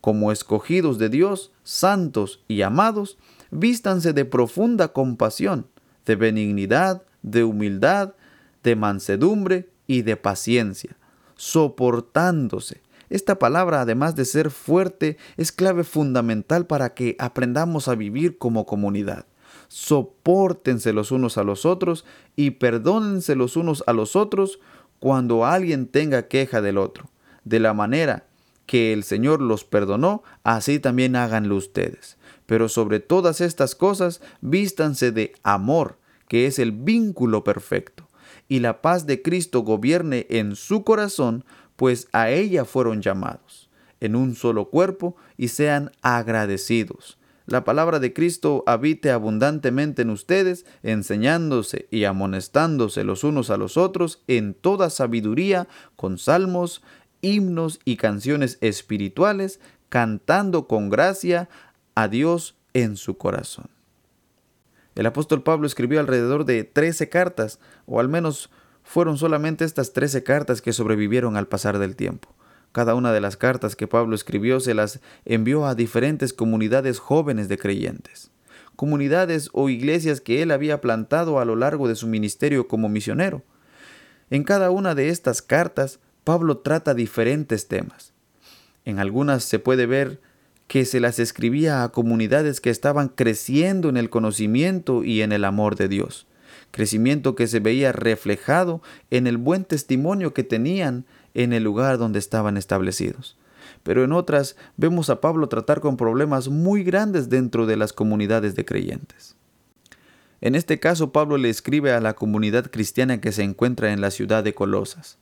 como 0.00 0.32
escogidos 0.32 0.98
de 0.98 1.08
Dios, 1.08 1.52
santos 1.62 2.42
y 2.48 2.62
amados, 2.62 3.18
vístanse 3.50 4.12
de 4.12 4.24
profunda 4.24 4.92
compasión, 4.92 5.66
de 6.06 6.16
benignidad, 6.16 7.02
de 7.22 7.44
humildad, 7.44 8.14
de 8.62 8.76
mansedumbre 8.76 9.68
y 9.86 10.02
de 10.02 10.16
paciencia, 10.16 10.96
soportándose. 11.34 12.80
Esta 13.10 13.38
palabra, 13.38 13.82
además 13.82 14.16
de 14.16 14.24
ser 14.24 14.50
fuerte, 14.50 15.16
es 15.36 15.52
clave 15.52 15.84
fundamental 15.84 16.66
para 16.66 16.94
que 16.94 17.16
aprendamos 17.18 17.88
a 17.88 17.94
vivir 17.94 18.38
como 18.38 18.66
comunidad. 18.66 19.26
Sopórtense 19.68 20.92
los 20.92 21.10
unos 21.10 21.38
a 21.38 21.44
los 21.44 21.66
otros 21.66 22.04
y 22.34 22.52
perdónense 22.52 23.34
los 23.34 23.56
unos 23.56 23.84
a 23.86 23.92
los 23.92 24.16
otros 24.16 24.60
cuando 24.98 25.44
alguien 25.44 25.86
tenga 25.86 26.28
queja 26.28 26.60
del 26.60 26.78
otro. 26.78 27.10
De 27.44 27.60
la 27.60 27.74
manera 27.74 28.25
que 28.66 28.92
el 28.92 29.04
Señor 29.04 29.40
los 29.40 29.64
perdonó, 29.64 30.22
así 30.44 30.78
también 30.78 31.16
háganlo 31.16 31.56
ustedes. 31.56 32.18
Pero 32.46 32.68
sobre 32.68 33.00
todas 33.00 33.40
estas 33.40 33.74
cosas, 33.74 34.20
vístanse 34.40 35.12
de 35.12 35.32
amor, 35.42 35.98
que 36.28 36.46
es 36.46 36.58
el 36.58 36.72
vínculo 36.72 37.44
perfecto, 37.44 38.08
y 38.48 38.60
la 38.60 38.82
paz 38.82 39.06
de 39.06 39.22
Cristo 39.22 39.60
gobierne 39.60 40.26
en 40.30 40.56
su 40.56 40.84
corazón, 40.84 41.44
pues 41.76 42.08
a 42.12 42.30
ella 42.30 42.64
fueron 42.64 43.02
llamados, 43.02 43.68
en 44.00 44.16
un 44.16 44.34
solo 44.34 44.70
cuerpo, 44.70 45.16
y 45.36 45.48
sean 45.48 45.92
agradecidos 46.02 47.18
la 47.46 47.62
palabra 47.62 48.00
de 48.00 48.12
Cristo 48.12 48.64
habite 48.66 49.12
abundantemente 49.12 50.02
en 50.02 50.10
ustedes, 50.10 50.66
enseñándose 50.82 51.86
y 51.92 52.02
amonestándose 52.02 53.04
los 53.04 53.22
unos 53.22 53.50
a 53.50 53.56
los 53.56 53.76
otros 53.76 54.20
en 54.26 54.52
toda 54.52 54.90
sabiduría, 54.90 55.68
con 55.94 56.18
salmos, 56.18 56.82
himnos 57.20 57.80
y 57.84 57.96
canciones 57.96 58.58
espirituales, 58.60 59.60
cantando 59.88 60.66
con 60.66 60.90
gracia 60.90 61.48
a 61.94 62.08
Dios 62.08 62.56
en 62.74 62.96
su 62.96 63.16
corazón. 63.16 63.68
El 64.94 65.06
apóstol 65.06 65.42
Pablo 65.42 65.66
escribió 65.66 66.00
alrededor 66.00 66.44
de 66.44 66.64
trece 66.64 67.08
cartas, 67.08 67.60
o 67.86 68.00
al 68.00 68.08
menos 68.08 68.50
fueron 68.82 69.18
solamente 69.18 69.64
estas 69.64 69.92
trece 69.92 70.22
cartas 70.22 70.62
que 70.62 70.72
sobrevivieron 70.72 71.36
al 71.36 71.48
pasar 71.48 71.78
del 71.78 71.96
tiempo. 71.96 72.34
Cada 72.72 72.94
una 72.94 73.12
de 73.12 73.20
las 73.20 73.36
cartas 73.36 73.76
que 73.76 73.86
Pablo 73.86 74.14
escribió 74.14 74.60
se 74.60 74.74
las 74.74 75.00
envió 75.24 75.66
a 75.66 75.74
diferentes 75.74 76.32
comunidades 76.32 76.98
jóvenes 76.98 77.48
de 77.48 77.58
creyentes, 77.58 78.30
comunidades 78.76 79.50
o 79.52 79.68
iglesias 79.68 80.20
que 80.20 80.42
él 80.42 80.50
había 80.50 80.80
plantado 80.80 81.40
a 81.40 81.44
lo 81.44 81.56
largo 81.56 81.88
de 81.88 81.94
su 81.94 82.06
ministerio 82.06 82.68
como 82.68 82.88
misionero. 82.88 83.42
En 84.30 84.44
cada 84.44 84.70
una 84.70 84.94
de 84.94 85.08
estas 85.08 85.42
cartas, 85.42 86.00
Pablo 86.26 86.56
trata 86.58 86.92
diferentes 86.92 87.68
temas. 87.68 88.12
En 88.84 88.98
algunas 88.98 89.44
se 89.44 89.60
puede 89.60 89.86
ver 89.86 90.20
que 90.66 90.84
se 90.84 90.98
las 90.98 91.20
escribía 91.20 91.84
a 91.84 91.92
comunidades 91.92 92.60
que 92.60 92.70
estaban 92.70 93.10
creciendo 93.10 93.88
en 93.88 93.96
el 93.96 94.10
conocimiento 94.10 95.04
y 95.04 95.22
en 95.22 95.30
el 95.30 95.44
amor 95.44 95.76
de 95.76 95.86
Dios, 95.86 96.26
crecimiento 96.72 97.36
que 97.36 97.46
se 97.46 97.60
veía 97.60 97.92
reflejado 97.92 98.82
en 99.12 99.28
el 99.28 99.36
buen 99.36 99.64
testimonio 99.64 100.34
que 100.34 100.42
tenían 100.42 101.04
en 101.34 101.52
el 101.52 101.62
lugar 101.62 101.96
donde 101.96 102.18
estaban 102.18 102.56
establecidos. 102.56 103.38
Pero 103.84 104.02
en 104.02 104.10
otras 104.10 104.56
vemos 104.76 105.10
a 105.10 105.20
Pablo 105.20 105.48
tratar 105.48 105.78
con 105.80 105.96
problemas 105.96 106.48
muy 106.48 106.82
grandes 106.82 107.28
dentro 107.28 107.66
de 107.66 107.76
las 107.76 107.92
comunidades 107.92 108.56
de 108.56 108.64
creyentes. 108.64 109.36
En 110.40 110.56
este 110.56 110.80
caso 110.80 111.12
Pablo 111.12 111.36
le 111.36 111.50
escribe 111.50 111.92
a 111.92 112.00
la 112.00 112.14
comunidad 112.14 112.68
cristiana 112.72 113.20
que 113.20 113.30
se 113.30 113.44
encuentra 113.44 113.92
en 113.92 114.00
la 114.00 114.10
ciudad 114.10 114.42
de 114.42 114.54
Colosas. 114.54 115.18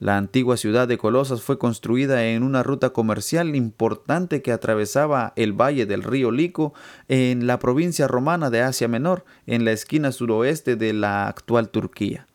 La 0.00 0.16
antigua 0.16 0.56
ciudad 0.56 0.86
de 0.86 0.96
Colosas 0.96 1.42
fue 1.42 1.58
construida 1.58 2.24
en 2.24 2.44
una 2.44 2.62
ruta 2.62 2.90
comercial 2.90 3.56
importante 3.56 4.42
que 4.42 4.52
atravesaba 4.52 5.32
el 5.34 5.52
valle 5.52 5.86
del 5.86 6.04
río 6.04 6.30
Lico 6.30 6.72
en 7.08 7.48
la 7.48 7.58
provincia 7.58 8.06
romana 8.06 8.48
de 8.48 8.62
Asia 8.62 8.86
Menor, 8.86 9.24
en 9.46 9.64
la 9.64 9.72
esquina 9.72 10.12
suroeste 10.12 10.76
de 10.76 10.92
la 10.92 11.26
actual 11.26 11.70
Turquía. 11.70 12.28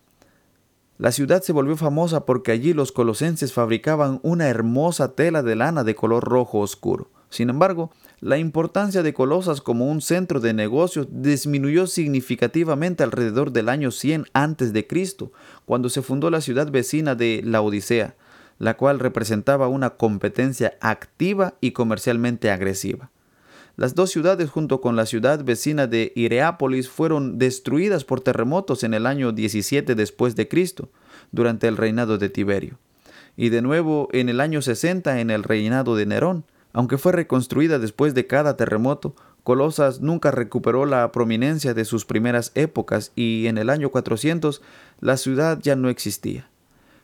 La 0.98 1.14
ciudad 1.14 1.42
se 1.42 1.54
volvió 1.54 1.78
famosa 1.78 2.26
porque 2.26 2.52
allí 2.52 2.74
los 2.74 2.92
colosenses 2.92 3.54
fabricaban 3.54 4.20
una 4.24 4.50
hermosa 4.50 5.16
tela 5.16 5.42
de 5.42 5.56
lana 5.56 5.86
de 5.86 5.96
color 5.96 6.26
rojo 6.26 6.60
oscuro. 6.60 7.13
Sin 7.34 7.50
embargo, 7.50 7.90
la 8.20 8.38
importancia 8.38 9.02
de 9.02 9.16
Colosas 9.16 9.60
como 9.60 9.90
un 9.90 10.02
centro 10.02 10.40
de 10.40 10.54
negocios 10.54 11.08
disminuyó 11.10 11.88
significativamente 11.88 13.02
alrededor 13.02 13.52
del 13.52 13.70
año 13.70 13.90
100 13.90 14.28
a.C., 14.34 14.88
cuando 15.66 15.90
se 15.90 16.04
fundó 16.04 16.30
la 16.30 16.42
ciudad 16.42 16.70
vecina 16.70 17.16
de 17.16 17.42
La 17.44 17.64
Odisea, 17.64 18.14
la 18.60 18.78
cual 18.78 19.00
representaba 19.00 19.68
una 19.68 19.90
competencia 19.96 20.78
activa 20.80 21.56
y 21.60 21.72
comercialmente 21.72 22.52
agresiva. 22.52 23.10
Las 23.78 23.96
dos 23.96 24.12
ciudades 24.12 24.52
junto 24.52 24.80
con 24.80 24.96
la 24.96 25.08
ciudad 25.08 25.44
vecina 25.44 25.88
de 25.88 26.14
Ireápolis 26.16 26.88
fueron 26.88 27.40
destruidas 27.40 28.04
por 28.04 28.22
terremotos 28.22 28.84
en 28.84 28.94
el 28.94 29.08
año 29.08 29.32
17 29.32 29.96
después 29.96 30.36
de 30.36 30.48
Cristo, 30.48 30.92
durante 31.32 31.68
el 31.68 31.78
reinado 31.78 32.20
de 32.20 32.30
Tiberio, 32.30 32.78
y 33.36 33.50
de 33.50 33.64
nuevo 33.64 34.08
en 34.12 34.30
el 34.30 34.40
año 34.40 34.62
60 34.62 35.20
en 35.20 35.32
el 35.32 35.42
reinado 35.42 35.96
de 35.96 36.06
Nerón, 36.06 36.46
aunque 36.74 36.98
fue 36.98 37.14
reconstruida 37.14 37.80
después 37.80 38.14
de 38.14 38.28
cada 38.28 38.58
terremoto 38.58 39.16
Colosas 39.44 40.00
nunca 40.00 40.32
recuperó 40.32 40.86
la 40.86 41.12
prominencia 41.12 41.74
de 41.74 41.84
sus 41.84 42.06
primeras 42.06 42.54
épocas 42.56 43.12
y 43.14 43.48
en 43.48 43.58
el 43.58 43.70
año 43.70 43.90
400 43.90 44.62
la 45.02 45.18
ciudad 45.18 45.60
ya 45.62 45.76
no 45.76 45.90
existía. 45.90 46.50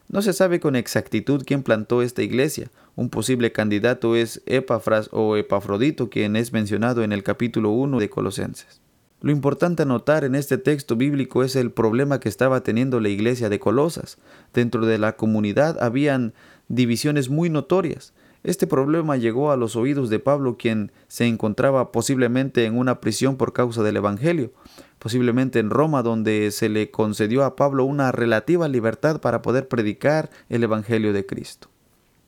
No 0.08 0.22
se 0.22 0.32
sabe 0.32 0.62
con 0.62 0.76
exactitud 0.78 1.44
quién 1.46 1.64
plantó 1.64 2.02
esta 2.02 2.24
iglesia. 2.24 2.72
Un 2.96 3.10
posible 3.10 3.52
candidato 3.52 4.16
es 4.16 4.42
Epafras 4.46 5.10
o 5.12 5.36
Epafrodito, 5.36 6.10
quien 6.10 6.36
es 6.36 6.54
mencionado 6.54 7.04
en 7.04 7.12
el 7.12 7.24
capítulo 7.24 7.72
1 7.72 8.00
de 8.00 8.10
Colosenses. 8.10 8.82
Lo 9.22 9.32
importante 9.32 9.84
a 9.84 9.86
notar 9.86 10.24
en 10.24 10.34
este 10.34 10.58
texto 10.58 10.96
bíblico 10.96 11.44
es 11.44 11.58
el 11.58 11.72
problema 11.72 12.22
que 12.22 12.30
estaba 12.30 12.64
teniendo 12.64 13.02
la 13.02 13.10
iglesia 13.10 13.50
de 13.50 13.60
Colosas. 13.60 14.18
Dentro 14.54 14.86
de 14.86 14.98
la 14.98 15.18
comunidad 15.18 15.78
habían 15.84 16.34
divisiones 16.70 17.30
muy 17.30 17.50
notorias. 17.50 18.14
Este 18.44 18.68
problema 18.68 19.18
llegó 19.18 19.52
a 19.52 19.58
los 19.58 19.76
oídos 19.76 20.10
de 20.10 20.20
Pablo, 20.20 20.56
quien 20.58 20.92
se 21.08 21.26
encontraba 21.28 21.92
posiblemente 21.92 22.66
en 22.66 22.78
una 22.78 23.02
prisión 23.02 23.36
por 23.36 23.52
causa 23.52 23.84
del 23.84 23.98
Evangelio, 23.98 24.54
posiblemente 24.98 25.60
en 25.60 25.70
Roma, 25.70 26.04
donde 26.04 26.52
se 26.52 26.70
le 26.70 26.90
concedió 26.90 27.44
a 27.44 27.56
Pablo 27.58 27.84
una 27.84 28.12
relativa 28.14 28.68
libertad 28.70 29.20
para 29.20 29.42
poder 29.42 29.68
predicar 29.68 30.30
el 30.48 30.64
Evangelio 30.64 31.12
de 31.12 31.26
Cristo. 31.26 31.68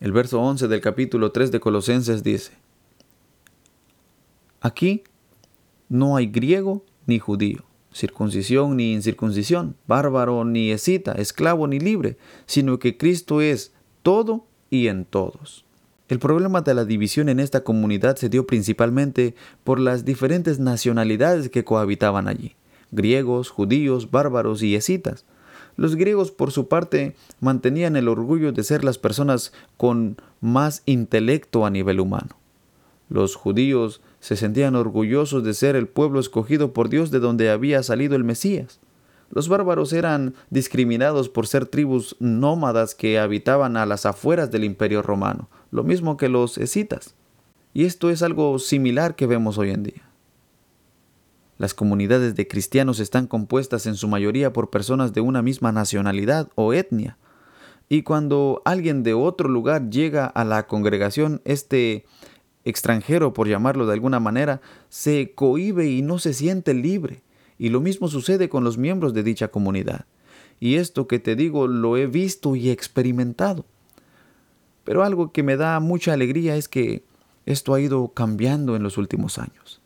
El 0.01 0.11
verso 0.11 0.41
11 0.41 0.67
del 0.67 0.81
capítulo 0.81 1.31
3 1.31 1.51
de 1.51 1.59
Colosenses 1.59 2.23
dice, 2.23 2.53
Aquí 4.59 5.03
no 5.87 6.17
hay 6.17 6.27
griego 6.27 6.83
ni 7.05 7.19
judío, 7.19 7.63
circuncisión 7.93 8.75
ni 8.75 8.93
incircuncisión, 8.93 9.75
bárbaro 9.87 10.43
ni 10.43 10.71
escita, 10.71 11.13
esclavo 11.13 11.67
ni 11.67 11.79
libre, 11.79 12.17
sino 12.45 12.79
que 12.79 12.97
Cristo 12.97 13.39
es 13.41 13.73
todo 14.03 14.45
y 14.69 14.87
en 14.87 15.05
todos. 15.05 15.65
El 16.11 16.19
problema 16.19 16.59
de 16.59 16.73
la 16.73 16.83
división 16.83 17.29
en 17.29 17.39
esta 17.39 17.63
comunidad 17.63 18.17
se 18.17 18.27
dio 18.27 18.45
principalmente 18.45 19.33
por 19.63 19.79
las 19.79 20.03
diferentes 20.03 20.59
nacionalidades 20.59 21.47
que 21.47 21.63
cohabitaban 21.63 22.27
allí, 22.27 22.53
griegos, 22.91 23.49
judíos, 23.49 24.11
bárbaros 24.11 24.61
y 24.61 24.75
escitas. 24.75 25.23
Los 25.77 25.95
griegos, 25.95 26.31
por 26.31 26.51
su 26.51 26.67
parte, 26.67 27.15
mantenían 27.39 27.95
el 27.95 28.09
orgullo 28.09 28.51
de 28.51 28.61
ser 28.65 28.83
las 28.83 28.97
personas 28.97 29.53
con 29.77 30.17
más 30.41 30.83
intelecto 30.85 31.65
a 31.65 31.69
nivel 31.69 32.01
humano. 32.01 32.35
Los 33.07 33.35
judíos 33.37 34.01
se 34.19 34.35
sentían 34.35 34.75
orgullosos 34.75 35.45
de 35.45 35.53
ser 35.53 35.77
el 35.77 35.87
pueblo 35.87 36.19
escogido 36.19 36.73
por 36.73 36.89
Dios 36.89 37.09
de 37.11 37.21
donde 37.21 37.49
había 37.49 37.83
salido 37.83 38.17
el 38.17 38.25
Mesías. 38.25 38.81
Los 39.29 39.47
bárbaros 39.47 39.93
eran 39.93 40.33
discriminados 40.49 41.29
por 41.29 41.47
ser 41.47 41.67
tribus 41.67 42.17
nómadas 42.19 42.95
que 42.95 43.17
habitaban 43.17 43.77
a 43.77 43.85
las 43.85 44.05
afueras 44.05 44.51
del 44.51 44.65
imperio 44.65 45.01
romano, 45.01 45.47
lo 45.71 45.83
mismo 45.83 46.17
que 46.17 46.29
los 46.29 46.57
escitas. 46.57 47.15
Y 47.73 47.85
esto 47.85 48.09
es 48.09 48.21
algo 48.21 48.59
similar 48.59 49.15
que 49.15 49.25
vemos 49.25 49.57
hoy 49.57 49.71
en 49.71 49.83
día. 49.83 50.11
Las 51.57 51.73
comunidades 51.73 52.35
de 52.35 52.47
cristianos 52.47 52.99
están 52.99 53.27
compuestas 53.27 53.85
en 53.85 53.95
su 53.95 54.07
mayoría 54.07 54.51
por 54.51 54.69
personas 54.69 55.13
de 55.13 55.21
una 55.21 55.41
misma 55.41 55.71
nacionalidad 55.71 56.49
o 56.55 56.73
etnia. 56.73 57.17
Y 57.87 58.03
cuando 58.03 58.61
alguien 58.65 59.03
de 59.03 59.13
otro 59.13 59.47
lugar 59.47 59.89
llega 59.89 60.25
a 60.25 60.43
la 60.43 60.65
congregación, 60.67 61.41
este 61.45 62.05
extranjero, 62.63 63.33
por 63.33 63.47
llamarlo 63.47 63.85
de 63.85 63.93
alguna 63.93 64.19
manera, 64.19 64.61
se 64.89 65.33
cohíbe 65.33 65.89
y 65.89 66.01
no 66.01 66.19
se 66.19 66.33
siente 66.33 66.73
libre. 66.73 67.21
Y 67.57 67.69
lo 67.69 67.79
mismo 67.79 68.07
sucede 68.07 68.49
con 68.49 68.63
los 68.63 68.77
miembros 68.77 69.13
de 69.13 69.23
dicha 69.23 69.49
comunidad. 69.49 70.05
Y 70.59 70.75
esto 70.75 71.07
que 71.07 71.19
te 71.19 71.35
digo 71.35 71.67
lo 71.67 71.95
he 71.97 72.07
visto 72.07 72.55
y 72.55 72.69
experimentado. 72.69 73.65
Pero 74.83 75.03
algo 75.03 75.31
que 75.31 75.43
me 75.43 75.57
da 75.57 75.79
mucha 75.79 76.13
alegría 76.13 76.55
es 76.55 76.67
que 76.67 77.03
esto 77.45 77.73
ha 77.73 77.81
ido 77.81 78.09
cambiando 78.09 78.75
en 78.75 78.83
los 78.83 78.97
últimos 78.97 79.37
años. 79.37 79.81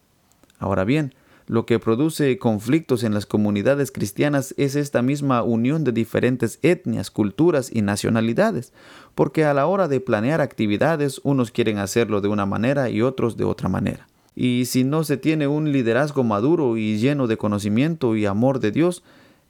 Ahora 0.59 0.83
bien, 0.83 1.13
lo 1.47 1.67
que 1.67 1.77
produce 1.77 2.39
conflictos 2.39 3.03
en 3.03 3.13
las 3.13 3.27
comunidades 3.27 3.91
cristianas 3.91 4.55
es 4.57 4.75
esta 4.75 5.03
misma 5.03 5.43
unión 5.43 5.83
de 5.83 5.91
diferentes 5.91 6.57
etnias, 6.63 7.11
culturas 7.11 7.69
y 7.71 7.83
nacionalidades, 7.83 8.73
porque 9.13 9.45
a 9.45 9.53
la 9.53 9.67
hora 9.67 9.87
de 9.87 9.99
planear 9.99 10.41
actividades 10.41 11.21
unos 11.23 11.51
quieren 11.51 11.77
hacerlo 11.77 12.21
de 12.21 12.29
una 12.29 12.47
manera 12.47 12.89
y 12.89 13.03
otros 13.03 13.37
de 13.37 13.43
otra 13.43 13.69
manera. 13.69 14.07
Y 14.35 14.65
si 14.65 14.83
no 14.83 15.03
se 15.03 15.17
tiene 15.17 15.47
un 15.47 15.71
liderazgo 15.71 16.23
maduro 16.23 16.77
y 16.77 16.97
lleno 16.97 17.27
de 17.27 17.37
conocimiento 17.37 18.15
y 18.15 18.25
amor 18.25 18.59
de 18.59 18.71
Dios, 18.71 19.03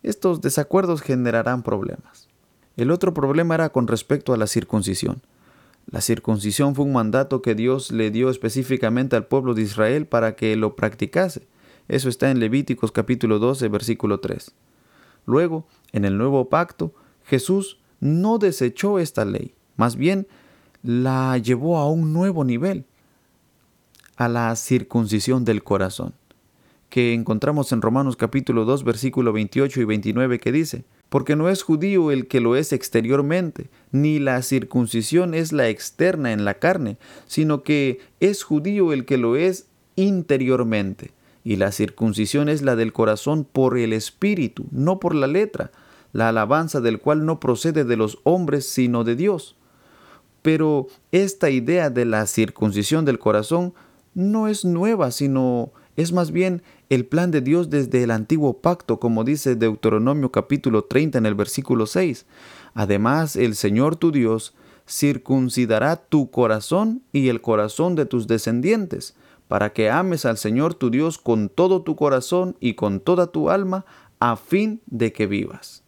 estos 0.03 0.41
desacuerdos 0.41 1.01
generarán 1.01 1.63
problemas. 1.63 2.27
El 2.75 2.91
otro 2.91 3.13
problema 3.13 3.55
era 3.55 3.69
con 3.69 3.87
respecto 3.87 4.33
a 4.33 4.37
la 4.37 4.47
circuncisión. 4.47 5.21
La 5.95 6.01
circuncisión 6.01 6.75
fue 6.75 6.83
un 6.83 6.91
mandato 6.91 7.41
que 7.41 7.55
Dios 7.55 7.89
le 7.89 8.11
dio 8.11 8.29
específicamente 8.29 9.15
al 9.15 9.27
pueblo 9.27 9.53
de 9.53 9.61
Israel 9.61 10.07
para 10.07 10.35
que 10.35 10.53
lo 10.57 10.75
practicase. 10.75 11.47
Eso 11.87 12.09
está 12.09 12.29
en 12.29 12.41
Levíticos 12.41 12.91
capítulo 12.91 13.39
12, 13.39 13.69
versículo 13.69 14.19
3. 14.19 14.51
Luego, 15.25 15.65
en 15.93 16.03
el 16.03 16.17
nuevo 16.17 16.49
pacto, 16.49 16.93
Jesús 17.23 17.79
no 18.01 18.39
desechó 18.39 18.99
esta 18.99 19.23
ley, 19.23 19.53
más 19.77 19.95
bien 19.95 20.27
la 20.83 21.37
llevó 21.37 21.77
a 21.77 21.89
un 21.89 22.11
nuevo 22.11 22.43
nivel, 22.43 22.83
a 24.17 24.27
la 24.27 24.53
circuncisión 24.57 25.45
del 25.45 25.63
corazón, 25.63 26.13
que 26.89 27.13
encontramos 27.13 27.71
en 27.71 27.81
Romanos 27.81 28.17
capítulo 28.17 28.65
2, 28.65 28.83
versículo 28.83 29.31
28 29.31 29.79
y 29.79 29.85
29 29.85 30.39
que 30.39 30.51
dice, 30.51 30.83
porque 31.15 31.37
no 31.37 31.47
es 31.47 31.63
judío 31.63 32.11
el 32.11 32.27
que 32.27 32.41
lo 32.41 32.57
es 32.57 32.73
exteriormente, 32.73 33.69
ni 33.93 34.19
la 34.19 34.41
circuncisión 34.41 35.33
es 35.33 35.53
la 35.53 35.69
externa 35.69 36.33
en 36.33 36.43
la 36.43 36.55
carne, 36.55 36.97
sino 37.25 37.63
que 37.63 38.01
es 38.19 38.43
judío 38.43 38.91
el 38.91 39.05
que 39.05 39.17
lo 39.17 39.37
es 39.37 39.67
interiormente 39.95 41.13
y 41.45 41.55
la 41.55 41.71
circuncisión 41.71 42.49
es 42.49 42.63
la 42.63 42.75
del 42.75 42.91
corazón 42.91 43.45
por 43.45 43.77
el 43.77 43.93
espíritu, 43.93 44.65
no 44.71 44.99
por 44.99 45.15
la 45.15 45.27
letra, 45.27 45.71
la 46.11 46.27
alabanza 46.27 46.81
del 46.81 46.99
cual 46.99 47.25
no 47.25 47.39
procede 47.39 47.85
de 47.85 47.95
los 47.95 48.19
hombres, 48.23 48.67
sino 48.67 49.05
de 49.05 49.15
Dios. 49.15 49.55
Pero 50.41 50.87
esta 51.13 51.49
idea 51.49 51.89
de 51.89 52.03
la 52.03 52.27
circuncisión 52.27 53.05
del 53.05 53.19
corazón 53.19 53.73
no 54.15 54.49
es 54.49 54.65
nueva, 54.65 55.11
sino 55.11 55.71
es 55.95 56.11
más 56.11 56.31
bien 56.31 56.61
el 56.89 57.05
plan 57.05 57.31
de 57.31 57.41
Dios 57.41 57.69
desde 57.69 58.03
el 58.03 58.11
antiguo 58.11 58.61
pacto, 58.61 58.99
como 58.99 59.23
dice 59.23 59.55
Deuteronomio 59.55 60.31
capítulo 60.31 60.83
30 60.83 61.17
en 61.17 61.25
el 61.25 61.35
versículo 61.35 61.85
6. 61.85 62.25
Además, 62.73 63.35
el 63.35 63.55
Señor 63.55 63.95
tu 63.95 64.11
Dios 64.11 64.53
circuncidará 64.87 65.95
tu 65.95 66.29
corazón 66.29 67.01
y 67.11 67.29
el 67.29 67.41
corazón 67.41 67.95
de 67.95 68.05
tus 68.05 68.27
descendientes, 68.27 69.15
para 69.47 69.73
que 69.73 69.89
ames 69.89 70.25
al 70.25 70.37
Señor 70.37 70.73
tu 70.73 70.89
Dios 70.89 71.17
con 71.17 71.49
todo 71.49 71.81
tu 71.83 71.95
corazón 71.95 72.55
y 72.59 72.73
con 72.73 72.99
toda 72.99 73.27
tu 73.27 73.49
alma, 73.49 73.85
a 74.19 74.35
fin 74.35 74.81
de 74.87 75.13
que 75.13 75.27
vivas. 75.27 75.83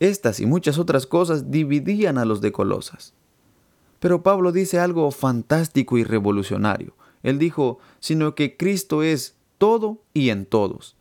Estas 0.00 0.40
y 0.40 0.46
muchas 0.46 0.78
otras 0.78 1.06
cosas 1.06 1.50
dividían 1.50 2.18
a 2.18 2.24
los 2.24 2.40
de 2.40 2.52
Colosas. 2.52 3.14
Pero 3.98 4.22
Pablo 4.22 4.52
dice 4.52 4.78
algo 4.78 5.10
fantástico 5.10 5.98
y 5.98 6.04
revolucionario. 6.04 6.94
Él 7.22 7.38
dijo, 7.38 7.78
sino 8.00 8.34
que 8.34 8.56
Cristo 8.56 9.02
es 9.02 9.36
todo 9.58 10.02
y 10.14 10.30
en 10.30 10.46
todos. 10.46 10.96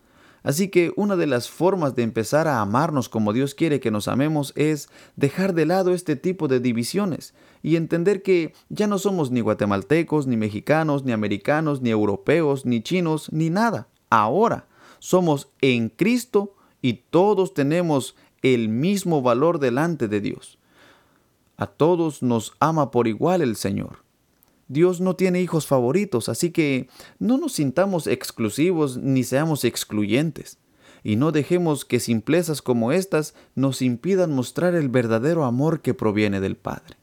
Así 0.47 0.69
que 0.69 0.93
una 0.95 1.17
de 1.17 1.27
las 1.27 1.49
formas 1.49 1.95
de 1.95 2.03
empezar 2.03 2.47
a 2.47 2.61
amarnos 2.61 3.09
como 3.09 3.33
Dios 3.33 3.53
quiere 3.53 3.81
que 3.81 3.91
nos 3.91 4.07
amemos 4.07 4.53
es 4.55 4.87
dejar 5.17 5.53
de 5.53 5.65
lado 5.65 5.93
este 5.93 6.15
tipo 6.15 6.47
de 6.47 6.61
divisiones 6.61 7.33
y 7.61 7.75
entender 7.75 8.21
que 8.21 8.53
ya 8.69 8.87
no 8.87 8.97
somos 8.97 9.29
ni 9.29 9.41
guatemaltecos, 9.41 10.25
ni 10.25 10.37
mexicanos, 10.37 11.03
ni 11.03 11.11
americanos, 11.11 11.81
ni 11.81 11.89
europeos, 11.89 12.65
ni 12.65 12.81
chinos, 12.81 13.29
ni 13.33 13.49
nada. 13.49 13.89
Ahora 14.09 14.67
somos 14.99 15.49
en 15.59 15.89
Cristo 15.89 16.55
y 16.81 16.93
todos 17.09 17.53
tenemos 17.53 18.15
el 18.41 18.69
mismo 18.69 19.21
valor 19.21 19.59
delante 19.59 20.07
de 20.07 20.21
Dios. 20.21 20.59
A 21.57 21.67
todos 21.67 22.23
nos 22.23 22.53
ama 22.59 22.91
por 22.91 23.07
igual 23.07 23.41
el 23.41 23.57
Señor. 23.57 24.06
Dios 24.67 24.99
no 24.99 25.15
tiene 25.15 25.41
hijos 25.41 25.65
favoritos, 25.67 26.29
así 26.29 26.51
que 26.51 26.89
no 27.19 27.37
nos 27.37 27.53
sintamos 27.53 28.07
exclusivos 28.07 28.97
ni 28.97 29.23
seamos 29.23 29.63
excluyentes, 29.63 30.57
y 31.03 31.15
no 31.15 31.31
dejemos 31.31 31.85
que 31.85 31.99
simplezas 31.99 32.61
como 32.61 32.91
estas 32.91 33.33
nos 33.55 33.81
impidan 33.81 34.33
mostrar 34.33 34.75
el 34.75 34.89
verdadero 34.89 35.45
amor 35.45 35.81
que 35.81 35.93
proviene 35.93 36.39
del 36.41 36.57
Padre. 36.57 36.97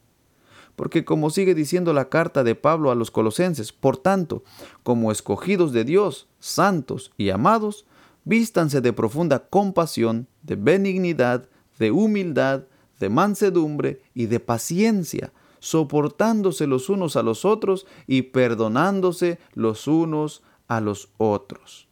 Porque 0.77 1.05
como 1.05 1.31
sigue 1.31 1.55
diciendo 1.55 1.93
la 1.93 2.09
carta 2.09 2.43
de 2.43 2.55
Pablo 2.55 2.91
a 2.91 2.95
los 2.95 3.11
colosenses, 3.11 3.73
por 3.73 3.97
tanto, 3.97 4.43
como 4.83 5.13
escogidos 5.13 5.73
de 5.73 5.85
Dios, 5.85 6.27
santos 6.41 7.13
y 7.17 7.31
amados, 7.31 7.87
vístanse 8.25 8.81
de 8.81 8.93
profunda 8.93 9.47
compasión, 9.49 10.27
de 10.43 10.57
benignidad, 10.57 11.49
de 11.79 11.93
humildad, 11.93 12.65
de 12.99 13.09
mansedumbre 13.09 14.03
y 14.15 14.27
de 14.27 14.41
paciencia, 14.41 15.33
soportándose 15.65 16.67
los 16.67 16.91
unos 16.91 17.17
a 17.17 17.23
los 17.23 17.47
otros 17.47 17.87
y 18.07 18.21
perdonándose 18.21 19.39
los 19.55 19.89
unos 19.89 20.43
a 20.69 20.83
los 20.83 21.09
otros. 21.17 21.89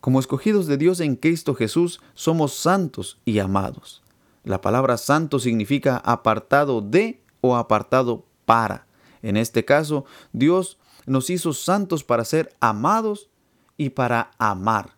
Como 0.00 0.18
escogidos 0.18 0.66
de 0.66 0.78
Dios 0.78 1.00
en 1.00 1.16
Cristo 1.16 1.54
Jesús, 1.54 2.00
somos 2.14 2.54
santos 2.54 3.20
y 3.26 3.40
amados. 3.40 4.02
La 4.42 4.62
palabra 4.62 4.96
santo 4.96 5.38
significa 5.38 5.98
apartado 5.98 6.80
de 6.80 7.20
o 7.42 7.56
apartado 7.56 8.24
para. 8.46 8.86
En 9.20 9.36
este 9.36 9.66
caso, 9.66 10.06
Dios 10.32 10.78
nos 11.04 11.28
hizo 11.28 11.52
santos 11.52 12.04
para 12.04 12.24
ser 12.24 12.56
amados 12.58 13.28
y 13.76 13.90
para 13.90 14.30
amar. 14.38 14.96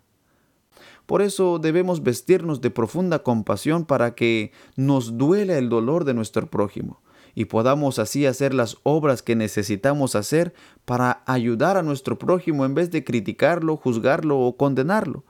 Por 1.06 1.22
eso 1.22 1.58
debemos 1.58 2.04
vestirnos 2.04 2.60
de 2.60 2.70
profunda 2.70 3.24
compasión 3.24 3.84
para 3.84 4.14
que 4.14 4.52
nos 4.76 5.18
duela 5.18 5.58
el 5.58 5.68
dolor 5.68 6.04
de 6.04 6.14
nuestro 6.14 6.46
prójimo 6.46 7.00
y 7.34 7.46
podamos 7.46 7.98
así 7.98 8.26
hacer 8.26 8.54
las 8.54 8.78
obras 8.82 9.22
que 9.22 9.36
necesitamos 9.36 10.14
hacer 10.14 10.54
para 10.84 11.22
ayudar 11.26 11.76
a 11.76 11.82
nuestro 11.82 12.18
prójimo 12.18 12.64
en 12.64 12.74
vez 12.74 12.90
de 12.90 13.04
criticarlo, 13.04 13.76
juzgarlo 13.76 14.38
o 14.40 14.56
condenarlo. 14.56 15.24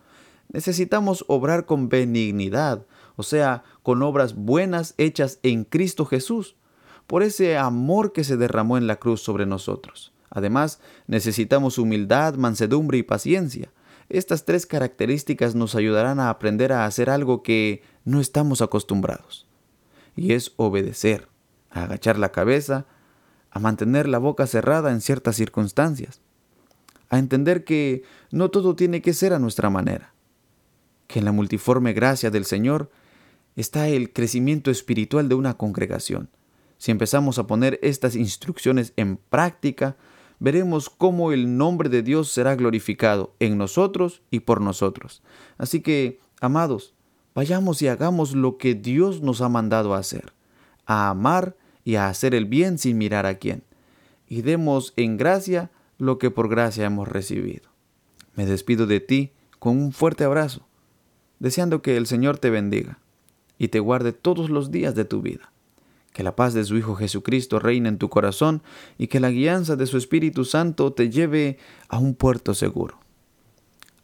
Necesitamos 0.52 1.24
obrar 1.28 1.66
con 1.66 1.88
benignidad, 1.88 2.86
o 3.16 3.22
sea, 3.22 3.64
con 3.82 4.02
obras 4.02 4.34
buenas 4.34 4.94
hechas 4.98 5.38
en 5.42 5.64
Cristo 5.64 6.04
Jesús, 6.04 6.56
por 7.06 7.22
ese 7.22 7.56
amor 7.56 8.12
que 8.12 8.24
se 8.24 8.36
derramó 8.36 8.76
en 8.76 8.86
la 8.86 8.96
cruz 8.96 9.22
sobre 9.22 9.46
nosotros. 9.46 10.12
Además, 10.30 10.80
necesitamos 11.06 11.78
humildad, 11.78 12.34
mansedumbre 12.34 12.98
y 12.98 13.02
paciencia. 13.02 13.72
Estas 14.08 14.44
tres 14.44 14.66
características 14.66 15.54
nos 15.54 15.74
ayudarán 15.74 16.20
a 16.20 16.28
aprender 16.28 16.72
a 16.72 16.84
hacer 16.84 17.08
algo 17.08 17.42
que 17.42 17.82
no 18.04 18.20
estamos 18.20 18.60
acostumbrados, 18.60 19.46
y 20.14 20.32
es 20.32 20.52
obedecer, 20.56 21.28
a 21.74 21.82
agachar 21.82 22.18
la 22.18 22.32
cabeza, 22.32 22.86
a 23.50 23.58
mantener 23.58 24.08
la 24.08 24.18
boca 24.18 24.46
cerrada 24.46 24.90
en 24.90 25.00
ciertas 25.00 25.36
circunstancias, 25.36 26.20
a 27.10 27.18
entender 27.18 27.64
que 27.64 28.02
no 28.30 28.50
todo 28.50 28.74
tiene 28.74 29.02
que 29.02 29.12
ser 29.12 29.32
a 29.32 29.38
nuestra 29.38 29.68
manera, 29.68 30.14
que 31.06 31.18
en 31.18 31.26
la 31.26 31.32
multiforme 31.32 31.92
gracia 31.92 32.30
del 32.30 32.46
Señor 32.46 32.90
está 33.56 33.88
el 33.88 34.12
crecimiento 34.12 34.70
espiritual 34.70 35.28
de 35.28 35.34
una 35.34 35.54
congregación. 35.54 36.30
Si 36.78 36.90
empezamos 36.90 37.38
a 37.38 37.46
poner 37.46 37.78
estas 37.82 38.16
instrucciones 38.16 38.92
en 38.96 39.16
práctica, 39.16 39.96
veremos 40.38 40.90
cómo 40.90 41.32
el 41.32 41.56
nombre 41.56 41.88
de 41.88 42.02
Dios 42.02 42.30
será 42.30 42.56
glorificado 42.56 43.34
en 43.38 43.58
nosotros 43.58 44.22
y 44.30 44.40
por 44.40 44.60
nosotros. 44.60 45.22
Así 45.58 45.80
que, 45.80 46.20
amados, 46.40 46.94
vayamos 47.34 47.82
y 47.82 47.88
hagamos 47.88 48.34
lo 48.34 48.58
que 48.58 48.74
Dios 48.74 49.22
nos 49.22 49.40
ha 49.40 49.48
mandado 49.48 49.94
a 49.94 49.98
hacer, 49.98 50.32
a 50.86 51.08
amar 51.10 51.56
y 51.84 51.96
a 51.96 52.08
hacer 52.08 52.34
el 52.34 52.46
bien 52.46 52.78
sin 52.78 52.98
mirar 52.98 53.26
a 53.26 53.34
quién, 53.34 53.62
y 54.26 54.42
demos 54.42 54.92
en 54.96 55.16
gracia 55.16 55.70
lo 55.98 56.18
que 56.18 56.30
por 56.30 56.48
gracia 56.48 56.86
hemos 56.86 57.08
recibido. 57.08 57.70
Me 58.34 58.46
despido 58.46 58.86
de 58.86 59.00
ti 59.00 59.32
con 59.58 59.78
un 59.78 59.92
fuerte 59.92 60.24
abrazo, 60.24 60.66
deseando 61.38 61.82
que 61.82 61.96
el 61.96 62.06
Señor 62.06 62.38
te 62.38 62.50
bendiga 62.50 62.98
y 63.58 63.68
te 63.68 63.80
guarde 63.80 64.12
todos 64.12 64.50
los 64.50 64.70
días 64.70 64.94
de 64.94 65.04
tu 65.04 65.22
vida. 65.22 65.52
Que 66.12 66.22
la 66.22 66.36
paz 66.36 66.54
de 66.54 66.64
su 66.64 66.76
Hijo 66.76 66.94
Jesucristo 66.94 67.58
reine 67.58 67.88
en 67.88 67.98
tu 67.98 68.08
corazón 68.08 68.62
y 68.98 69.08
que 69.08 69.20
la 69.20 69.30
guianza 69.30 69.76
de 69.76 69.86
su 69.86 69.98
Espíritu 69.98 70.44
Santo 70.44 70.92
te 70.92 71.10
lleve 71.10 71.58
a 71.88 71.98
un 71.98 72.14
puerto 72.14 72.54
seguro. 72.54 72.98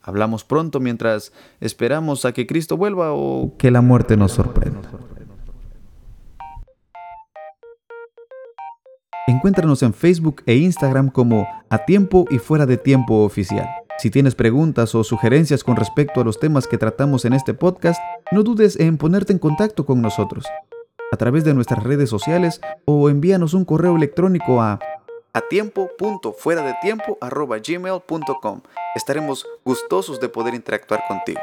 Hablamos 0.02 0.44
pronto 0.44 0.80
mientras 0.80 1.32
esperamos 1.60 2.24
a 2.24 2.32
que 2.32 2.46
Cristo 2.46 2.76
vuelva 2.76 3.12
o 3.12 3.54
que 3.58 3.70
la 3.70 3.80
muerte 3.80 4.16
nos 4.16 4.32
sorprenda. 4.32 4.79
Encuéntranos 9.26 9.82
en 9.82 9.94
Facebook 9.94 10.42
e 10.46 10.56
Instagram 10.56 11.10
como 11.10 11.46
A 11.68 11.78
Tiempo 11.84 12.24
y 12.30 12.38
Fuera 12.38 12.66
de 12.66 12.76
Tiempo 12.76 13.22
Oficial. 13.24 13.68
Si 13.98 14.10
tienes 14.10 14.34
preguntas 14.34 14.94
o 14.94 15.04
sugerencias 15.04 15.62
con 15.62 15.76
respecto 15.76 16.20
a 16.20 16.24
los 16.24 16.40
temas 16.40 16.66
que 16.66 16.78
tratamos 16.78 17.24
en 17.24 17.34
este 17.34 17.54
podcast, 17.54 18.00
no 18.32 18.42
dudes 18.42 18.80
en 18.80 18.96
ponerte 18.96 19.32
en 19.32 19.38
contacto 19.38 19.84
con 19.84 20.00
nosotros 20.00 20.46
a 21.12 21.16
través 21.16 21.44
de 21.44 21.54
nuestras 21.54 21.82
redes 21.82 22.08
sociales 22.08 22.60
o 22.84 23.10
envíanos 23.10 23.54
un 23.54 23.64
correo 23.64 23.96
electrónico 23.96 24.62
a 24.62 24.78
a 25.32 25.40
tiempo.fuera 25.42 26.62
de 26.62 26.74
tiempo 26.82 27.16
Estaremos 28.96 29.46
gustosos 29.64 30.18
de 30.18 30.28
poder 30.28 30.54
interactuar 30.54 31.02
contigo. 31.06 31.40